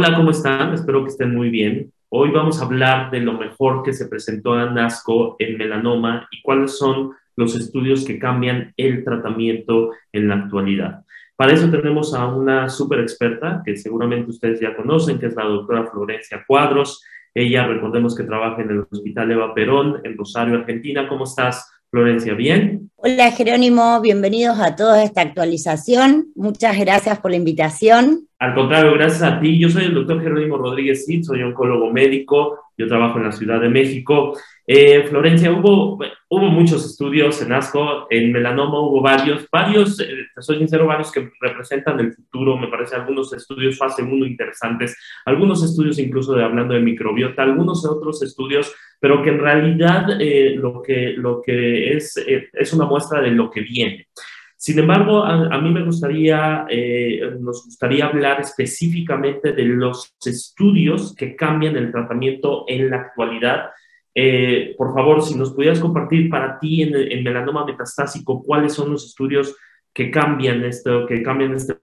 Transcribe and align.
Hola, 0.00 0.14
¿cómo 0.14 0.30
están? 0.30 0.72
Espero 0.74 1.02
que 1.02 1.10
estén 1.10 1.34
muy 1.34 1.50
bien. 1.50 1.92
Hoy 2.08 2.30
vamos 2.30 2.62
a 2.62 2.66
hablar 2.66 3.10
de 3.10 3.18
lo 3.18 3.32
mejor 3.32 3.82
que 3.82 3.92
se 3.92 4.06
presentó 4.06 4.56
en 4.56 4.74
NASCO 4.74 5.34
en 5.40 5.58
melanoma 5.58 6.28
y 6.30 6.40
cuáles 6.40 6.78
son 6.78 7.14
los 7.34 7.56
estudios 7.56 8.04
que 8.04 8.16
cambian 8.16 8.72
el 8.76 9.02
tratamiento 9.02 9.90
en 10.12 10.28
la 10.28 10.36
actualidad. 10.36 11.02
Para 11.34 11.52
eso 11.52 11.68
tenemos 11.68 12.14
a 12.14 12.26
una 12.28 12.68
súper 12.68 13.00
experta 13.00 13.60
que 13.64 13.76
seguramente 13.76 14.30
ustedes 14.30 14.60
ya 14.60 14.76
conocen, 14.76 15.18
que 15.18 15.26
es 15.26 15.34
la 15.34 15.46
doctora 15.46 15.90
Florencia 15.90 16.44
Cuadros. 16.46 17.02
Ella, 17.34 17.66
recordemos 17.66 18.14
que 18.14 18.22
trabaja 18.22 18.62
en 18.62 18.70
el 18.70 18.86
Hospital 18.88 19.32
Eva 19.32 19.52
Perón 19.52 20.00
en 20.04 20.16
Rosario, 20.16 20.58
Argentina. 20.58 21.08
¿Cómo 21.08 21.24
estás, 21.24 21.68
Florencia? 21.90 22.34
¿Bien? 22.34 22.88
Hola, 23.00 23.30
Jerónimo. 23.30 24.00
Bienvenidos 24.00 24.58
a 24.58 24.74
toda 24.74 25.04
esta 25.04 25.20
actualización. 25.20 26.32
Muchas 26.34 26.76
gracias 26.76 27.20
por 27.20 27.30
la 27.30 27.36
invitación. 27.36 28.28
Al 28.40 28.54
contrario, 28.54 28.92
gracias 28.94 29.22
a 29.22 29.40
ti. 29.40 29.58
Yo 29.58 29.68
soy 29.68 29.84
el 29.84 29.94
doctor 29.94 30.22
Jerónimo 30.22 30.56
Rodríguez 30.56 31.04
Cid, 31.06 31.24
soy 31.24 31.42
oncólogo 31.42 31.92
médico, 31.92 32.58
yo 32.76 32.86
trabajo 32.86 33.18
en 33.18 33.24
la 33.24 33.32
Ciudad 33.32 33.60
de 33.60 33.68
México. 33.68 34.38
Eh, 34.64 35.02
Florencia, 35.08 35.50
hubo, 35.50 35.98
hubo 36.28 36.46
muchos 36.48 36.84
estudios 36.84 37.42
en 37.42 37.52
ASCO, 37.52 38.06
en 38.10 38.30
melanoma 38.30 38.80
hubo 38.80 39.00
varios, 39.00 39.48
varios, 39.50 39.98
eh, 39.98 40.26
soy 40.38 40.58
sincero, 40.58 40.86
varios 40.86 41.10
que 41.10 41.32
representan 41.40 41.98
el 41.98 42.12
futuro, 42.12 42.56
me 42.56 42.68
parece 42.68 42.94
algunos 42.94 43.32
estudios 43.32 43.76
fase 43.76 44.02
1 44.02 44.26
interesantes, 44.26 44.96
algunos 45.24 45.64
estudios 45.64 45.98
incluso 45.98 46.34
de 46.34 46.44
hablando 46.44 46.74
de 46.74 46.80
microbiota, 46.80 47.42
algunos 47.42 47.84
otros 47.86 48.22
estudios, 48.22 48.72
pero 49.00 49.22
que 49.22 49.30
en 49.30 49.40
realidad 49.40 50.20
eh, 50.20 50.54
lo, 50.54 50.80
que, 50.82 51.14
lo 51.16 51.40
que 51.40 51.96
es 51.96 52.14
es 52.16 52.72
una 52.72 52.84
muestra 52.88 53.20
de 53.20 53.30
lo 53.30 53.50
que 53.50 53.60
viene. 53.60 54.08
Sin 54.56 54.76
embargo, 54.76 55.24
a, 55.24 55.60
mí 55.60 55.70
me 55.70 55.84
gustaría, 55.84 56.66
eh, 56.68 57.20
nos 57.38 57.64
gustaría 57.64 58.06
hablar 58.06 58.40
específicamente 58.40 59.52
de 59.52 59.62
los 59.62 60.16
estudios 60.24 61.14
que 61.14 61.36
cambian 61.36 61.76
el 61.76 61.92
tratamiento 61.92 62.64
en 62.66 62.90
la 62.90 62.96
actualidad. 62.96 63.70
Eh, 64.12 64.74
por 64.76 64.92
favor, 64.92 65.22
si 65.22 65.36
nos 65.36 65.52
pudieras 65.52 65.78
compartir 65.78 66.28
para 66.28 66.58
ti 66.58 66.82
en, 66.82 66.96
en, 66.96 67.22
melanoma 67.22 67.64
metastásico, 67.64 68.42
cuáles 68.42 68.72
son 68.72 68.90
los 68.90 69.06
estudios 69.06 69.54
que 69.92 70.10
cambian 70.10 70.64
esto, 70.64 71.06
que 71.06 71.22
cambian 71.22 71.54
este 71.54 71.78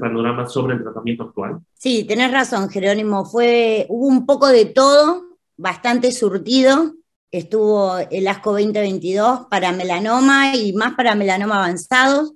panorama 0.00 0.46
sobre 0.46 0.76
el 0.76 0.82
tratamiento 0.82 1.24
actual. 1.24 1.58
Sí, 1.74 2.04
tenés 2.04 2.32
razón, 2.32 2.70
Jerónimo. 2.70 3.26
Fue, 3.26 3.84
hubo 3.90 4.06
un 4.06 4.24
poco 4.24 4.48
de 4.48 4.64
todo, 4.64 5.24
bastante 5.58 6.10
surtido 6.12 6.94
estuvo 7.30 7.98
el 7.98 8.28
ASCO 8.28 8.52
2022 8.52 9.46
para 9.50 9.72
melanoma 9.72 10.54
y 10.56 10.72
más 10.72 10.94
para 10.94 11.14
melanoma 11.14 11.56
avanzados. 11.56 12.32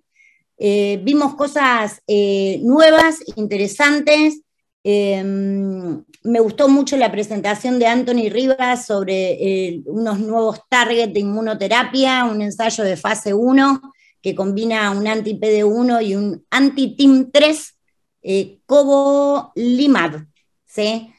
Eh, 0.58 1.00
vimos 1.02 1.34
cosas 1.34 2.02
eh, 2.06 2.60
nuevas, 2.62 3.18
interesantes. 3.36 4.42
Em, 4.84 6.04
me 6.24 6.40
gustó 6.40 6.68
mucho 6.68 6.96
la 6.96 7.10
presentación 7.10 7.78
de 7.78 7.86
Anthony 7.86 8.30
Rivas 8.30 8.86
sobre 8.86 9.82
unos 9.86 10.18
nuevos 10.20 10.60
targets 10.68 11.12
de 11.14 11.20
inmunoterapia, 11.20 12.24
un 12.24 12.42
ensayo 12.42 12.84
de 12.84 12.96
fase 12.96 13.34
1 13.34 13.80
que 14.22 14.34
combina 14.34 14.90
un 14.92 15.06
anti-PD1 15.06 16.06
y 16.06 16.14
un 16.14 16.46
anti-TIM3, 16.48 17.74
eh, 18.22 18.60
Cobolimab. 18.64 20.26
¿sí? 20.64 21.12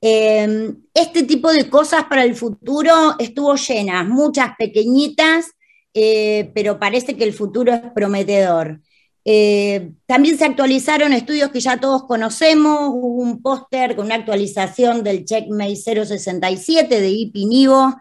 Em, 0.00 0.76
este 0.94 1.24
tipo 1.24 1.50
de 1.52 1.68
cosas 1.68 2.04
para 2.04 2.24
el 2.24 2.36
futuro 2.36 3.16
estuvo 3.18 3.56
llena, 3.56 4.04
muchas 4.04 4.50
pequeñitas, 4.56 5.46
eh, 5.92 6.50
pero 6.54 6.78
parece 6.78 7.16
que 7.16 7.24
el 7.24 7.32
futuro 7.32 7.72
es 7.72 7.80
prometedor. 7.94 8.80
Eh, 9.24 9.90
también 10.06 10.38
se 10.38 10.44
actualizaron 10.44 11.12
estudios 11.12 11.50
que 11.50 11.60
ya 11.60 11.78
todos 11.78 12.04
conocemos, 12.04 12.90
hubo 12.92 13.22
un 13.22 13.42
póster 13.42 13.96
con 13.96 14.06
una 14.06 14.14
actualización 14.14 15.02
del 15.02 15.24
Checkmate 15.24 15.76
067 15.76 17.00
de 17.00 17.10
IPNIVO, 17.10 17.96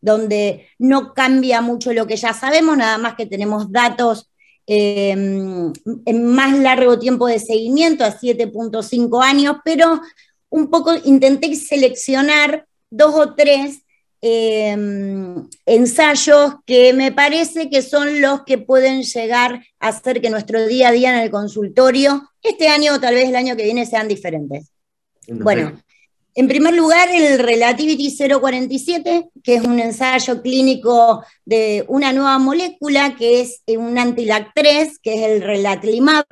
donde 0.00 0.68
no 0.78 1.14
cambia 1.14 1.60
mucho 1.60 1.92
lo 1.92 2.06
que 2.06 2.16
ya 2.16 2.34
sabemos, 2.34 2.76
nada 2.76 2.98
más 2.98 3.14
que 3.14 3.26
tenemos 3.26 3.70
datos 3.72 4.30
em, 4.66 5.72
en 6.04 6.26
más 6.26 6.58
largo 6.58 6.98
tiempo 6.98 7.26
de 7.26 7.38
seguimiento, 7.38 8.04
a 8.04 8.10
7.5 8.10 9.22
años, 9.22 9.56
pero 9.64 10.00
un 10.50 10.70
poco 10.70 10.94
intenté 11.04 11.54
seleccionar 11.54 12.66
dos 12.90 13.14
o 13.14 13.34
tres 13.34 13.82
em, 14.20 15.46
ensayos 15.66 16.54
que 16.64 16.92
me 16.92 17.12
parece 17.12 17.68
que 17.68 17.82
son 17.82 18.20
los 18.20 18.42
que 18.44 18.58
pueden 18.58 19.02
llegar 19.02 19.64
a 19.78 19.88
hacer 19.88 20.20
que 20.20 20.30
nuestro 20.30 20.66
día 20.66 20.88
a 20.88 20.92
día 20.92 21.14
en 21.14 21.22
el 21.22 21.30
consultorio, 21.30 22.30
este 22.42 22.68
año 22.68 22.94
o 22.94 23.00
tal 23.00 23.14
vez 23.14 23.28
el 23.28 23.36
año 23.36 23.56
que 23.56 23.64
viene, 23.64 23.86
sean 23.86 24.08
diferentes. 24.08 24.70
Bueno, 25.28 25.80
en 26.34 26.48
primer 26.48 26.74
lugar, 26.74 27.08
el 27.10 27.38
Relativity 27.38 28.14
047, 28.14 29.30
que 29.42 29.54
es 29.54 29.64
un 29.64 29.80
ensayo 29.80 30.42
clínico 30.42 31.24
de 31.46 31.84
una 31.88 32.12
nueva 32.12 32.38
molécula 32.38 33.16
que 33.16 33.40
es 33.40 33.62
un 33.66 33.96
antilac3, 33.96 34.98
que 35.02 35.14
es 35.14 35.30
el 35.30 35.40
relatlimab, 35.40 36.26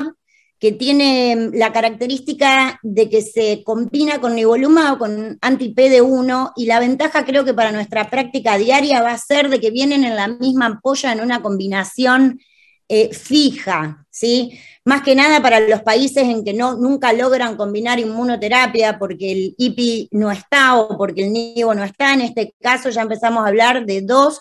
que 0.64 0.72
tiene 0.72 1.50
la 1.52 1.74
característica 1.74 2.80
de 2.82 3.10
que 3.10 3.20
se 3.20 3.62
combina 3.64 4.18
con 4.18 4.34
nivolumab 4.34 4.94
o 4.94 4.98
con 4.98 5.36
anti-PD1 5.42 6.52
y 6.56 6.64
la 6.64 6.80
ventaja 6.80 7.26
creo 7.26 7.44
que 7.44 7.52
para 7.52 7.70
nuestra 7.70 8.08
práctica 8.08 8.56
diaria 8.56 9.02
va 9.02 9.12
a 9.12 9.18
ser 9.18 9.50
de 9.50 9.60
que 9.60 9.70
vienen 9.70 10.04
en 10.04 10.16
la 10.16 10.26
misma 10.26 10.64
ampolla 10.64 11.12
en 11.12 11.20
una 11.20 11.42
combinación 11.42 12.40
eh, 12.88 13.12
fija, 13.12 14.06
¿sí? 14.08 14.58
Más 14.86 15.02
que 15.02 15.14
nada 15.14 15.42
para 15.42 15.60
los 15.60 15.82
países 15.82 16.22
en 16.22 16.42
que 16.42 16.54
no, 16.54 16.78
nunca 16.78 17.12
logran 17.12 17.58
combinar 17.58 17.98
inmunoterapia 17.98 18.98
porque 18.98 19.32
el 19.32 19.54
IPI 19.58 20.08
no 20.12 20.32
está 20.32 20.78
o 20.78 20.96
porque 20.96 21.26
el 21.26 21.32
NIVO 21.34 21.74
no 21.74 21.84
está, 21.84 22.14
en 22.14 22.22
este 22.22 22.54
caso 22.62 22.88
ya 22.88 23.02
empezamos 23.02 23.44
a 23.44 23.48
hablar 23.48 23.84
de 23.84 24.00
dos 24.00 24.40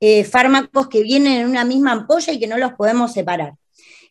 eh, 0.00 0.24
fármacos 0.24 0.88
que 0.88 1.02
vienen 1.02 1.42
en 1.42 1.46
una 1.46 1.66
misma 1.66 1.92
ampolla 1.92 2.32
y 2.32 2.38
que 2.40 2.46
no 2.46 2.56
los 2.56 2.72
podemos 2.72 3.12
separar. 3.12 3.52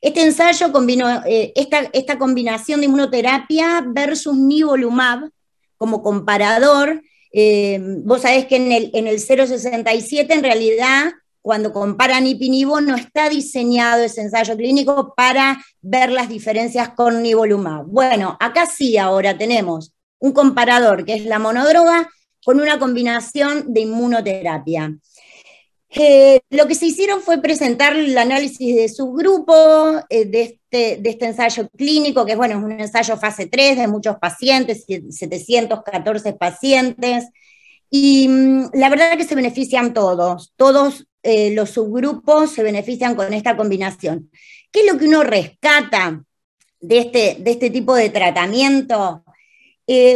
Este 0.02 0.22
ensayo 0.22 0.72
combinó 0.72 1.24
eh, 1.26 1.54
esta, 1.56 2.18
combinación 2.18 2.80
de 2.80 2.86
inmunoterapia 2.86 3.84
versus 3.88 4.38
nivolumab 4.38 5.30
como 5.78 6.02
comparador. 6.02 7.02
Eh, 7.32 7.80
vos 8.04 8.22
sabés 8.22 8.46
que 8.46 8.56
en 8.58 8.72
el, 8.72 8.92
en 8.94 9.08
el 9.08 9.20
067 9.20 10.34
en 10.34 10.44
realidad 10.44 11.12
cuando 11.42 11.72
comparan 11.72 12.28
ipinivo 12.28 12.82
no 12.82 12.96
está 12.96 13.30
diseñado 13.30 14.04
ese 14.04 14.22
ensayo 14.22 14.58
clínico 14.58 15.14
para 15.16 15.58
ver 15.82 16.12
las 16.12 16.28
diferencias 16.28 16.90
con 16.90 17.22
nivolumab. 17.22 17.86
Bueno, 17.86 18.36
acá 18.40 18.66
sí 18.66 18.98
ahora 18.98 19.38
tenemos 19.38 19.94
un 20.20 20.34
comparador 20.34 21.06
que 21.06 21.14
es 21.14 21.26
la 21.26 21.40
monodroga 21.40 22.10
con 22.44 22.60
una 22.60 22.80
combinación 22.80 23.74
de 23.74 23.82
inmunoterapia. 23.82 24.98
Eh, 25.90 26.42
lo 26.50 26.68
que 26.68 26.76
se 26.76 26.88
hicieron 26.88 27.22
fue 27.22 27.42
presentar 27.42 27.96
el 27.96 28.18
análisis 28.18 28.76
de 28.76 28.90
subgrupo 28.90 30.02
eh, 30.10 30.26
de, 30.26 30.42
este, 30.42 30.98
de 30.98 31.10
este 31.10 31.28
ensayo 31.28 31.70
clínico, 31.70 32.26
que 32.26 32.36
bueno, 32.36 32.58
es 32.58 32.64
un 32.64 32.72
ensayo 32.80 33.16
fase 33.18 33.48
3 33.48 33.78
de 33.78 33.88
muchos 33.88 34.18
pacientes, 34.18 34.86
714 34.86 36.34
pacientes, 36.34 37.30
y 37.90 38.28
mm, 38.28 38.72
la 38.74 38.90
verdad 38.90 39.18
que 39.18 39.24
se 39.24 39.36
benefician 39.36 39.94
todos, 39.94 40.54
todos 40.58 41.08
eh, 41.24 41.52
los 41.54 41.70
subgrupos 41.72 42.52
se 42.52 42.64
benefician 42.64 43.16
con 43.16 43.34
esta 43.34 43.56
combinación. 43.56 44.30
¿Qué 44.72 44.82
es 44.82 44.92
lo 44.92 45.00
que 45.00 45.08
uno 45.08 45.24
rescata 45.24 46.22
de 46.82 46.98
este, 47.00 47.38
de 47.40 47.52
este 47.52 47.70
tipo 47.70 47.96
de 47.96 48.10
tratamiento? 48.10 49.24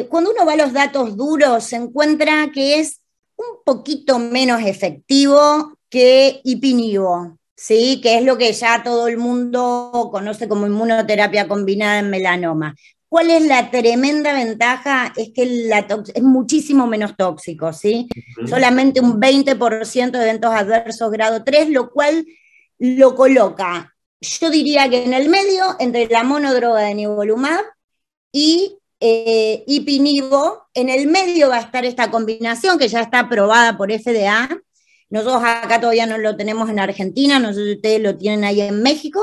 cuando 0.10 0.32
uno 0.32 0.46
va 0.46 0.52
a 0.52 0.58
los 0.58 0.74
datos 0.74 1.16
duros, 1.16 1.64
se 1.64 1.78
encuentra 1.78 2.52
que 2.54 2.82
es 2.82 3.01
un 3.42 3.64
poquito 3.66 4.20
menos 4.20 4.62
efectivo 4.62 5.78
que 5.90 6.42
Ipinivo, 6.44 7.38
¿sí? 7.56 8.00
que 8.02 8.18
es 8.18 8.24
lo 8.24 8.38
que 8.38 8.54
ya 8.54 8.84
todo 8.84 9.08
el 9.08 9.18
mundo 9.18 10.10
conoce 10.12 10.48
como 10.48 10.68
inmunoterapia 10.68 11.48
combinada 11.48 12.00
en 12.00 12.10
melanoma. 12.10 12.76
¿Cuál 13.10 13.30
es 13.30 13.46
la 13.46 13.70
tremenda 13.70 14.34
ventaja? 14.34 15.12
Es 15.18 15.32
que 15.36 15.46
la 15.46 15.86
es 16.14 16.24
muchísimo 16.24 16.88
menos 16.88 17.18
tóxico, 17.18 17.74
¿sí? 17.74 18.08
Solamente 18.48 19.02
un 19.02 19.20
20% 19.20 20.12
de 20.12 20.24
eventos 20.24 20.54
adversos 20.54 21.12
grado 21.12 21.44
3, 21.44 21.72
lo 21.72 21.92
cual 21.92 22.26
lo 22.80 23.14
coloca, 23.14 23.94
yo 24.22 24.50
diría 24.50 24.90
que 24.90 25.04
en 25.04 25.14
el 25.14 25.30
medio, 25.30 25.76
entre 25.80 26.08
la 26.08 26.24
monodroga 26.24 26.82
de 26.82 26.94
nivolumab 26.94 27.66
y 28.32 28.78
eh, 29.02 29.64
Ipinivo, 29.66 30.68
en 30.76 30.88
el 30.90 31.08
medio 31.08 31.50
va 31.50 31.58
a 31.58 31.62
estar 31.62 31.84
esta 31.86 32.12
combinación 32.12 32.78
que 32.78 32.88
ya 32.88 33.02
está 33.02 33.20
aprobada 33.20 33.76
por 33.76 33.92
FDA. 33.92 34.48
Nosotros 35.10 35.42
acá 35.44 35.82
todavía 35.82 36.06
no 36.06 36.20
lo 36.20 36.38
tenemos 36.38 36.70
en 36.70 36.80
Argentina, 36.80 37.40
no 37.40 37.52
sé 37.52 37.66
si 37.66 37.72
ustedes 37.74 38.02
lo 38.02 38.18
tienen 38.18 38.44
ahí 38.44 38.62
en 38.62 38.84
México, 38.84 39.22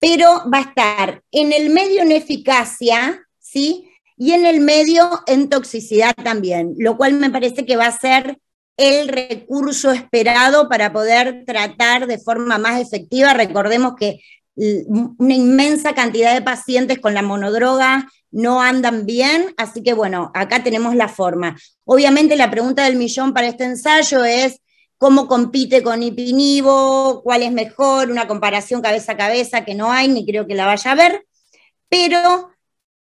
pero 0.00 0.42
va 0.52 0.58
a 0.58 0.62
estar 0.62 1.22
en 1.30 1.52
el 1.52 1.70
medio 1.70 2.02
en 2.02 2.10
eficacia, 2.10 3.24
¿sí? 3.38 3.88
Y 4.16 4.32
en 4.32 4.46
el 4.46 4.60
medio 4.60 5.22
en 5.26 5.48
toxicidad 5.48 6.14
también, 6.14 6.74
lo 6.76 6.96
cual 6.96 7.14
me 7.14 7.30
parece 7.30 7.64
que 7.64 7.76
va 7.76 7.86
a 7.86 7.98
ser 7.98 8.38
el 8.76 9.08
recurso 9.08 9.92
esperado 9.92 10.68
para 10.68 10.92
poder 10.92 11.44
tratar 11.46 12.08
de 12.08 12.18
forma 12.18 12.58
más 12.58 12.80
efectiva. 12.80 13.32
Recordemos 13.32 13.94
que 13.96 14.20
una 14.56 15.34
inmensa 15.34 15.94
cantidad 15.94 16.34
de 16.34 16.42
pacientes 16.42 16.98
con 16.98 17.14
la 17.14 17.22
monodroga 17.22 18.08
no 18.34 18.60
andan 18.60 19.06
bien, 19.06 19.54
así 19.56 19.82
que 19.82 19.94
bueno, 19.94 20.30
acá 20.34 20.62
tenemos 20.62 20.94
la 20.94 21.08
forma. 21.08 21.56
Obviamente 21.84 22.36
la 22.36 22.50
pregunta 22.50 22.84
del 22.84 22.96
millón 22.96 23.32
para 23.32 23.46
este 23.46 23.64
ensayo 23.64 24.24
es 24.24 24.60
cómo 24.98 25.28
compite 25.28 25.82
con 25.82 26.02
Ipinivo, 26.02 27.22
cuál 27.22 27.42
es 27.42 27.52
mejor, 27.52 28.10
una 28.10 28.26
comparación 28.26 28.82
cabeza 28.82 29.12
a 29.12 29.16
cabeza 29.16 29.64
que 29.64 29.74
no 29.74 29.92
hay, 29.92 30.08
ni 30.08 30.26
creo 30.26 30.46
que 30.46 30.54
la 30.54 30.66
vaya 30.66 30.92
a 30.92 30.94
ver, 30.94 31.24
pero 31.88 32.50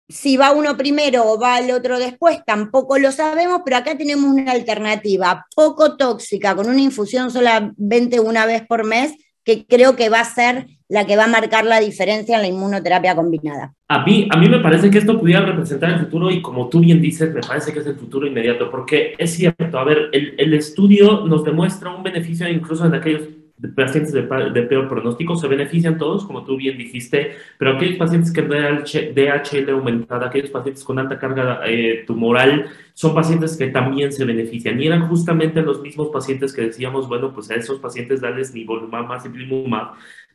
si 0.09 0.35
va 0.35 0.51
uno 0.51 0.75
primero 0.75 1.25
o 1.25 1.39
va 1.39 1.59
el 1.59 1.71
otro 1.71 1.97
después, 1.97 2.39
tampoco 2.45 2.97
lo 2.97 3.11
sabemos, 3.13 3.61
pero 3.63 3.77
acá 3.77 3.97
tenemos 3.97 4.29
una 4.29 4.51
alternativa 4.51 5.45
poco 5.55 5.95
tóxica, 5.95 6.55
con 6.55 6.67
una 6.67 6.81
infusión 6.81 7.31
solamente 7.31 8.19
una 8.19 8.45
vez 8.45 8.67
por 8.67 8.83
mes, 8.83 9.13
que 9.43 9.65
creo 9.65 9.95
que 9.95 10.09
va 10.09 10.19
a 10.19 10.25
ser 10.25 10.67
la 10.88 11.05
que 11.05 11.15
va 11.15 11.23
a 11.23 11.27
marcar 11.27 11.65
la 11.65 11.79
diferencia 11.79 12.35
en 12.35 12.41
la 12.41 12.49
inmunoterapia 12.49 13.15
combinada. 13.15 13.73
A 13.88 14.03
mí, 14.03 14.27
a 14.29 14.38
mí 14.38 14.49
me 14.49 14.59
parece 14.59 14.91
que 14.91 14.97
esto 14.97 15.17
pudiera 15.17 15.41
representar 15.45 15.91
el 15.91 15.99
futuro 15.99 16.29
y 16.29 16.41
como 16.41 16.67
tú 16.67 16.81
bien 16.81 17.01
dices, 17.01 17.33
me 17.33 17.41
parece 17.41 17.71
que 17.71 17.79
es 17.79 17.88
el 17.88 17.95
futuro 17.95 18.27
inmediato, 18.27 18.69
porque 18.69 19.15
es 19.17 19.31
cierto, 19.33 19.79
a 19.79 19.85
ver, 19.85 20.09
el, 20.11 20.35
el 20.38 20.53
estudio 20.53 21.25
nos 21.25 21.45
demuestra 21.45 21.95
un 21.95 22.03
beneficio 22.03 22.47
incluso 22.49 22.85
en 22.85 22.93
aquellos 22.93 23.21
pacientes 23.69 24.13
de, 24.13 24.23
peor 24.23 24.89
pronóstico 24.89 25.35
se 25.35 25.47
benefician 25.47 25.97
todos, 25.97 26.25
como 26.25 26.43
tú 26.43 26.57
bien 26.57 26.77
dijiste, 26.77 27.35
pero 27.57 27.75
aquellos 27.75 27.97
pacientes 27.97 28.31
que 28.31 28.41
DHL 28.41 29.69
aumentada, 29.69 30.27
aquellos 30.27 30.49
pacientes 30.49 30.83
con 30.83 30.99
alta 30.99 31.19
carga 31.19 31.61
eh, 31.65 32.03
tumoral, 32.07 32.69
son 32.93 33.13
pacientes 33.13 33.57
que 33.57 33.67
también 33.67 34.11
se 34.11 34.25
benefician. 34.25 34.81
Y 34.81 34.87
eran 34.87 35.07
justamente 35.07 35.61
los 35.61 35.81
mismos 35.81 36.09
pacientes 36.09 36.53
que 36.53 36.63
decíamos, 36.63 37.07
bueno, 37.07 37.33
pues 37.33 37.49
a 37.51 37.55
esos 37.55 37.79
pacientes 37.79 38.21
darles 38.21 38.53
nivolumab 38.53 39.07
más 39.07 39.25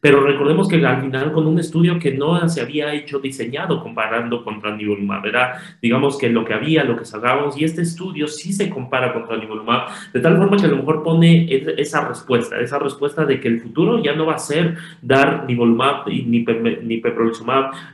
pero 0.00 0.20
recordemos 0.20 0.68
que 0.68 0.84
al 0.84 1.00
final 1.00 1.32
con 1.32 1.46
un 1.46 1.58
estudio 1.58 1.98
que 1.98 2.12
no 2.12 2.48
se 2.48 2.60
había 2.60 2.92
hecho 2.94 3.18
diseñado 3.18 3.82
comparando 3.82 4.44
contra 4.44 4.76
nivolumab, 4.76 5.26
era 5.26 5.60
digamos 5.80 6.18
que 6.18 6.28
lo 6.28 6.44
que 6.44 6.54
había, 6.54 6.84
lo 6.84 6.96
que 6.96 7.04
sacábamos, 7.04 7.58
y 7.58 7.64
este 7.64 7.82
estudio 7.82 8.28
sí 8.28 8.52
se 8.52 8.70
compara 8.70 9.12
contra 9.12 9.36
nivolumab, 9.36 9.88
de 10.12 10.20
tal 10.20 10.36
forma 10.36 10.56
que 10.56 10.66
a 10.66 10.68
lo 10.68 10.76
mejor 10.76 11.02
pone 11.02 11.46
esa 11.78 12.06
respuesta, 12.06 12.60
esa 12.60 12.78
respuesta 12.78 13.24
de 13.24 13.40
que 13.40 13.48
el 13.48 13.60
futuro 13.60 14.02
ya 14.02 14.14
no 14.14 14.26
va 14.26 14.34
a 14.34 14.38
ser 14.38 14.76
dar 15.02 15.44
nivolumab 15.46 16.06
ni, 16.08 16.44
ni 16.44 17.02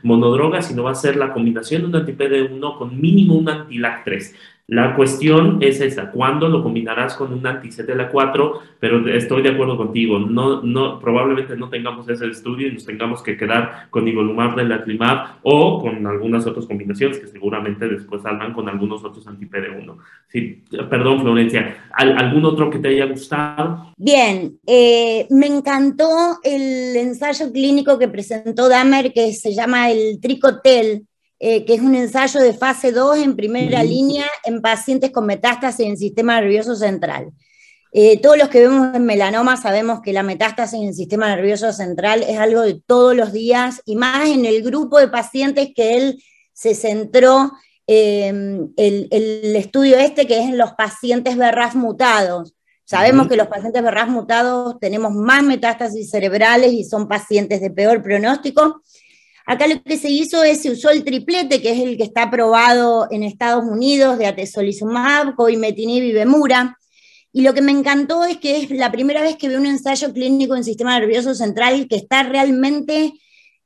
monodroga, 0.03 0.61
sino 0.61 0.83
va 0.83 0.91
a 0.91 0.95
ser 0.95 1.15
la 1.15 1.33
combinación 1.33 1.83
de 1.83 1.87
un 1.87 1.95
anti-PD1 1.95 2.77
con 2.77 2.99
mínimo 2.99 3.35
un 3.35 3.49
anti-LAC3. 3.49 4.35
La 4.67 4.95
cuestión 4.95 5.57
es 5.61 5.81
esa, 5.81 6.09
¿cuándo 6.09 6.47
lo 6.47 6.63
combinarás 6.63 7.15
con 7.15 7.33
un 7.33 7.45
anti-CTLA4? 7.45 8.59
Pero 8.79 9.09
estoy 9.09 9.41
de 9.41 9.49
acuerdo 9.49 9.75
contigo, 9.75 10.19
no, 10.19 10.61
no, 10.61 11.01
probablemente 11.01 11.57
no 11.57 11.69
tengamos 11.69 12.07
ese 12.07 12.27
estudio 12.27 12.69
y 12.69 12.71
nos 12.71 12.85
tengamos 12.85 13.21
que 13.21 13.35
quedar 13.35 13.87
con 13.89 14.05
nivolumab, 14.05 14.55
relatlimab 14.55 15.39
o 15.43 15.81
con 15.81 16.07
algunas 16.07 16.47
otras 16.47 16.65
combinaciones 16.65 17.19
que 17.19 17.27
seguramente 17.27 17.89
después 17.89 18.21
salgan 18.21 18.53
con 18.53 18.69
algunos 18.69 19.03
otros 19.03 19.27
anti-PD1. 19.27 19.97
Sí, 20.29 20.63
perdón, 20.89 21.21
Florencia, 21.21 21.89
¿algún 21.91 22.45
otro 22.45 22.69
que 22.69 22.79
te 22.79 22.87
haya 22.87 23.05
gustado? 23.05 23.91
Bien, 23.97 24.59
eh, 24.65 25.27
me 25.29 25.47
encantó 25.47 26.39
el 26.41 26.95
ensayo 26.95 27.51
clínico 27.51 27.99
que 27.99 28.07
presentó 28.07 28.69
Damer 28.69 29.11
que 29.11 29.33
se 29.33 29.53
llama 29.53 29.91
el 29.91 30.21
Tricotel 30.21 31.05
eh, 31.39 31.65
que 31.65 31.73
es 31.73 31.81
un 31.81 31.95
ensayo 31.95 32.39
de 32.39 32.53
fase 32.53 32.91
2 32.91 33.17
en 33.17 33.35
primera 33.35 33.83
línea 33.83 34.25
en 34.45 34.61
pacientes 34.61 35.11
con 35.11 35.25
metástasis 35.25 35.85
en 35.85 35.97
sistema 35.97 36.39
nervioso 36.39 36.75
central. 36.75 37.31
Eh, 37.91 38.19
todos 38.21 38.37
los 38.37 38.49
que 38.49 38.61
vemos 38.61 38.95
en 38.95 39.05
melanoma 39.05 39.57
sabemos 39.57 40.01
que 40.01 40.13
la 40.13 40.23
metástasis 40.23 40.79
en 40.79 40.87
el 40.87 40.93
sistema 40.93 41.35
nervioso 41.35 41.71
central 41.73 42.23
es 42.23 42.39
algo 42.39 42.61
de 42.61 42.81
todos 42.85 43.15
los 43.15 43.33
días 43.33 43.81
y 43.85 43.95
más 43.95 44.27
en 44.27 44.45
el 44.45 44.63
grupo 44.63 44.99
de 44.99 45.09
pacientes 45.09 45.69
que 45.75 45.97
él 45.97 46.23
se 46.53 46.73
centró 46.75 47.51
el, 47.85 48.73
el, 48.77 49.55
estudio 49.55 49.97
este, 49.97 50.25
que 50.25 50.39
es 50.39 50.45
en 50.45 50.57
los 50.57 50.71
pacientes 50.73 51.35
BRAF 51.35 51.75
mutados. 51.75 52.55
Sabemos 52.85 53.27
que 53.27 53.37
los 53.37 53.47
pacientes 53.47 53.81
BRAF 53.81 54.09
mutados 54.09 54.77
tenemos 54.79 55.13
más 55.13 55.43
metástasis 55.43 56.09
cerebrales 56.09 56.73
y 56.73 56.83
son 56.83 57.07
pacientes 57.07 57.61
de 57.61 57.71
peor 57.71 58.01
pronóstico. 58.01 58.81
Acá 59.45 59.67
lo 59.67 59.83
que 59.83 59.97
se 59.97 60.09
hizo 60.09 60.43
es, 60.43 60.61
se 60.61 60.71
usó 60.71 60.89
el 60.89 61.03
triplete, 61.03 61.61
que 61.61 61.71
es 61.71 61.79
el 61.79 61.97
que 61.97 62.03
está 62.03 62.23
aprobado 62.23 63.07
en 63.11 63.23
Estados 63.23 63.65
Unidos, 63.65 64.17
de 64.17 64.27
atezolizumab, 64.27 65.35
coimetinib 65.35 66.03
y 66.03 66.13
bemura. 66.13 66.77
Y 67.33 67.41
lo 67.41 67.53
que 67.53 67.61
me 67.61 67.71
encantó 67.71 68.23
es 68.23 68.37
que 68.37 68.57
es 68.57 68.69
la 68.71 68.91
primera 68.91 69.21
vez 69.21 69.35
que 69.35 69.49
veo 69.49 69.59
un 69.59 69.65
ensayo 69.65 70.13
clínico 70.13 70.55
en 70.55 70.63
sistema 70.63 70.97
nervioso 70.97 71.35
central 71.35 71.87
que 71.89 71.97
está 71.97 72.23
realmente 72.23 73.11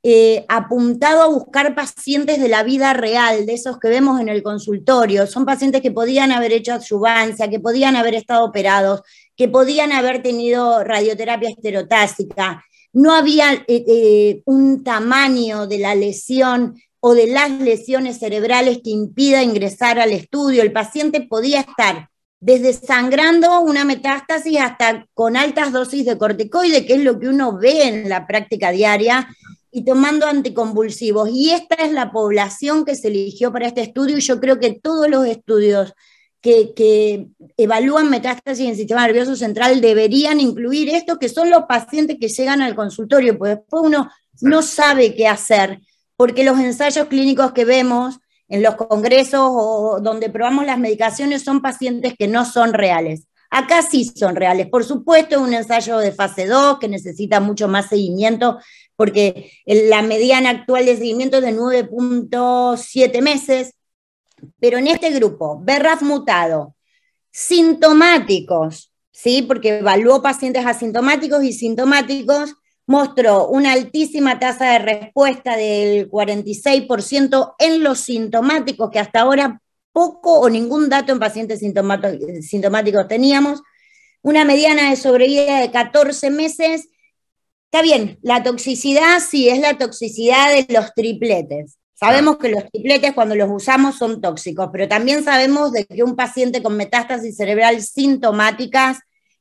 eh, 0.02 0.44
apuntado 0.48 1.22
a 1.22 1.28
buscar 1.28 1.74
pacientes 1.74 2.40
de 2.40 2.48
la 2.48 2.62
vida 2.62 2.92
real, 2.92 3.46
de 3.46 3.54
esos 3.54 3.78
que 3.78 3.88
vemos 3.88 4.20
en 4.20 4.28
el 4.28 4.42
consultorio. 4.42 5.26
Son 5.26 5.44
pacientes 5.44 5.82
que 5.82 5.90
podían 5.90 6.32
haber 6.32 6.52
hecho 6.52 6.72
adyuvancia, 6.72 7.50
que 7.50 7.60
podían 7.60 7.94
haber 7.94 8.14
estado 8.14 8.44
operados, 8.44 9.02
que 9.36 9.48
podían 9.48 9.92
haber 9.92 10.22
tenido 10.22 10.82
radioterapia 10.82 11.50
esterotásica 11.50 12.64
no 12.92 13.12
había 13.12 13.52
eh, 13.52 13.64
eh, 13.68 14.42
un 14.44 14.82
tamaño 14.82 15.66
de 15.66 15.78
la 15.78 15.94
lesión 15.94 16.74
o 17.00 17.14
de 17.14 17.28
las 17.28 17.50
lesiones 17.50 18.18
cerebrales 18.18 18.80
que 18.82 18.90
impida 18.90 19.42
ingresar 19.42 19.98
al 19.98 20.12
estudio. 20.12 20.62
El 20.62 20.72
paciente 20.72 21.20
podía 21.20 21.60
estar 21.60 22.08
desde 22.40 22.72
sangrando 22.72 23.60
una 23.60 23.84
metástasis 23.84 24.58
hasta 24.60 25.06
con 25.14 25.36
altas 25.36 25.72
dosis 25.72 26.06
de 26.06 26.18
corticoide, 26.18 26.86
que 26.86 26.94
es 26.94 27.00
lo 27.00 27.18
que 27.18 27.28
uno 27.28 27.56
ve 27.56 27.88
en 27.88 28.08
la 28.08 28.26
práctica 28.26 28.70
diaria, 28.70 29.28
y 29.70 29.84
tomando 29.84 30.26
anticonvulsivos. 30.26 31.28
Y 31.30 31.50
esta 31.50 31.76
es 31.76 31.92
la 31.92 32.10
población 32.10 32.84
que 32.84 32.94
se 32.94 33.08
eligió 33.08 33.52
para 33.52 33.66
este 33.66 33.82
estudio 33.82 34.18
y 34.18 34.22
yo 34.22 34.40
creo 34.40 34.58
que 34.58 34.78
todos 34.80 35.08
los 35.08 35.26
estudios 35.26 35.92
que, 36.40 37.28
evalúan 37.56 38.10
metástasis 38.10 38.64
en 38.64 38.70
el 38.70 38.76
sistema 38.76 39.06
nervioso 39.06 39.34
central 39.36 39.80
deberían 39.80 40.40
incluir 40.40 40.88
esto, 40.90 41.18
que 41.18 41.28
son 41.28 41.50
los 41.50 41.64
pacientes 41.64 42.16
que 42.20 42.28
llegan 42.28 42.62
al 42.62 42.74
consultorio, 42.74 43.36
pues 43.36 43.56
después 43.56 43.82
uno 43.84 44.10
no 44.40 44.62
sabe 44.62 45.14
qué 45.14 45.26
hacer, 45.26 45.80
porque 46.16 46.44
los 46.44 46.58
ensayos 46.58 47.08
clínicos 47.08 47.52
que 47.52 47.64
vemos 47.64 48.18
en 48.48 48.62
los 48.62 48.76
congresos 48.76 49.40
o 49.42 50.00
donde 50.00 50.30
probamos 50.30 50.64
las 50.66 50.78
medicaciones 50.78 51.42
son 51.42 51.60
pacientes 51.60 52.14
que 52.18 52.28
no 52.28 52.44
son 52.44 52.72
reales. 52.72 53.26
Acá 53.50 53.82
sí 53.82 54.04
son 54.04 54.36
reales. 54.36 54.68
Por 54.68 54.84
supuesto, 54.84 55.36
es 55.36 55.40
un 55.40 55.54
ensayo 55.54 55.98
de 55.98 56.12
fase 56.12 56.46
2 56.46 56.78
que 56.78 56.88
necesita 56.88 57.40
mucho 57.40 57.66
más 57.66 57.88
seguimiento, 57.88 58.58
porque 58.94 59.52
la 59.64 60.02
mediana 60.02 60.50
actual 60.50 60.84
de 60.84 60.96
seguimiento 60.96 61.38
es 61.38 61.44
de 61.44 61.56
9.7 61.56 63.22
meses, 63.22 63.74
pero 64.58 64.78
en 64.78 64.88
este 64.88 65.10
grupo, 65.10 65.58
BRAF 65.58 66.02
mutado, 66.02 66.74
sintomáticos, 67.30 68.92
¿sí? 69.10 69.42
porque 69.42 69.78
evaluó 69.78 70.22
pacientes 70.22 70.66
asintomáticos 70.66 71.44
y 71.44 71.52
sintomáticos, 71.52 72.54
mostró 72.86 73.48
una 73.48 73.72
altísima 73.72 74.38
tasa 74.38 74.72
de 74.72 74.78
respuesta 74.78 75.56
del 75.56 76.10
46% 76.10 77.54
en 77.58 77.82
los 77.82 78.00
sintomáticos, 78.00 78.90
que 78.90 78.98
hasta 78.98 79.20
ahora 79.20 79.60
poco 79.92 80.40
o 80.40 80.48
ningún 80.48 80.88
dato 80.88 81.12
en 81.12 81.18
pacientes 81.18 81.60
sintomáticos 81.60 83.08
teníamos, 83.08 83.62
una 84.22 84.44
mediana 84.44 84.90
de 84.90 84.96
sobrevida 84.96 85.60
de 85.60 85.70
14 85.70 86.30
meses. 86.30 86.88
Está 87.64 87.82
bien, 87.82 88.18
la 88.22 88.42
toxicidad 88.42 89.20
sí 89.20 89.48
es 89.48 89.60
la 89.60 89.76
toxicidad 89.76 90.52
de 90.52 90.72
los 90.72 90.94
tripletes. 90.94 91.78
Sabemos 91.98 92.38
que 92.38 92.48
los 92.48 92.70
tripletes 92.70 93.12
cuando 93.12 93.34
los 93.34 93.50
usamos 93.50 93.96
son 93.96 94.20
tóxicos, 94.20 94.68
pero 94.70 94.86
también 94.86 95.24
sabemos 95.24 95.72
de 95.72 95.84
que 95.84 96.04
un 96.04 96.14
paciente 96.14 96.62
con 96.62 96.76
metástasis 96.76 97.36
cerebral 97.36 97.82
sintomáticas 97.82 98.98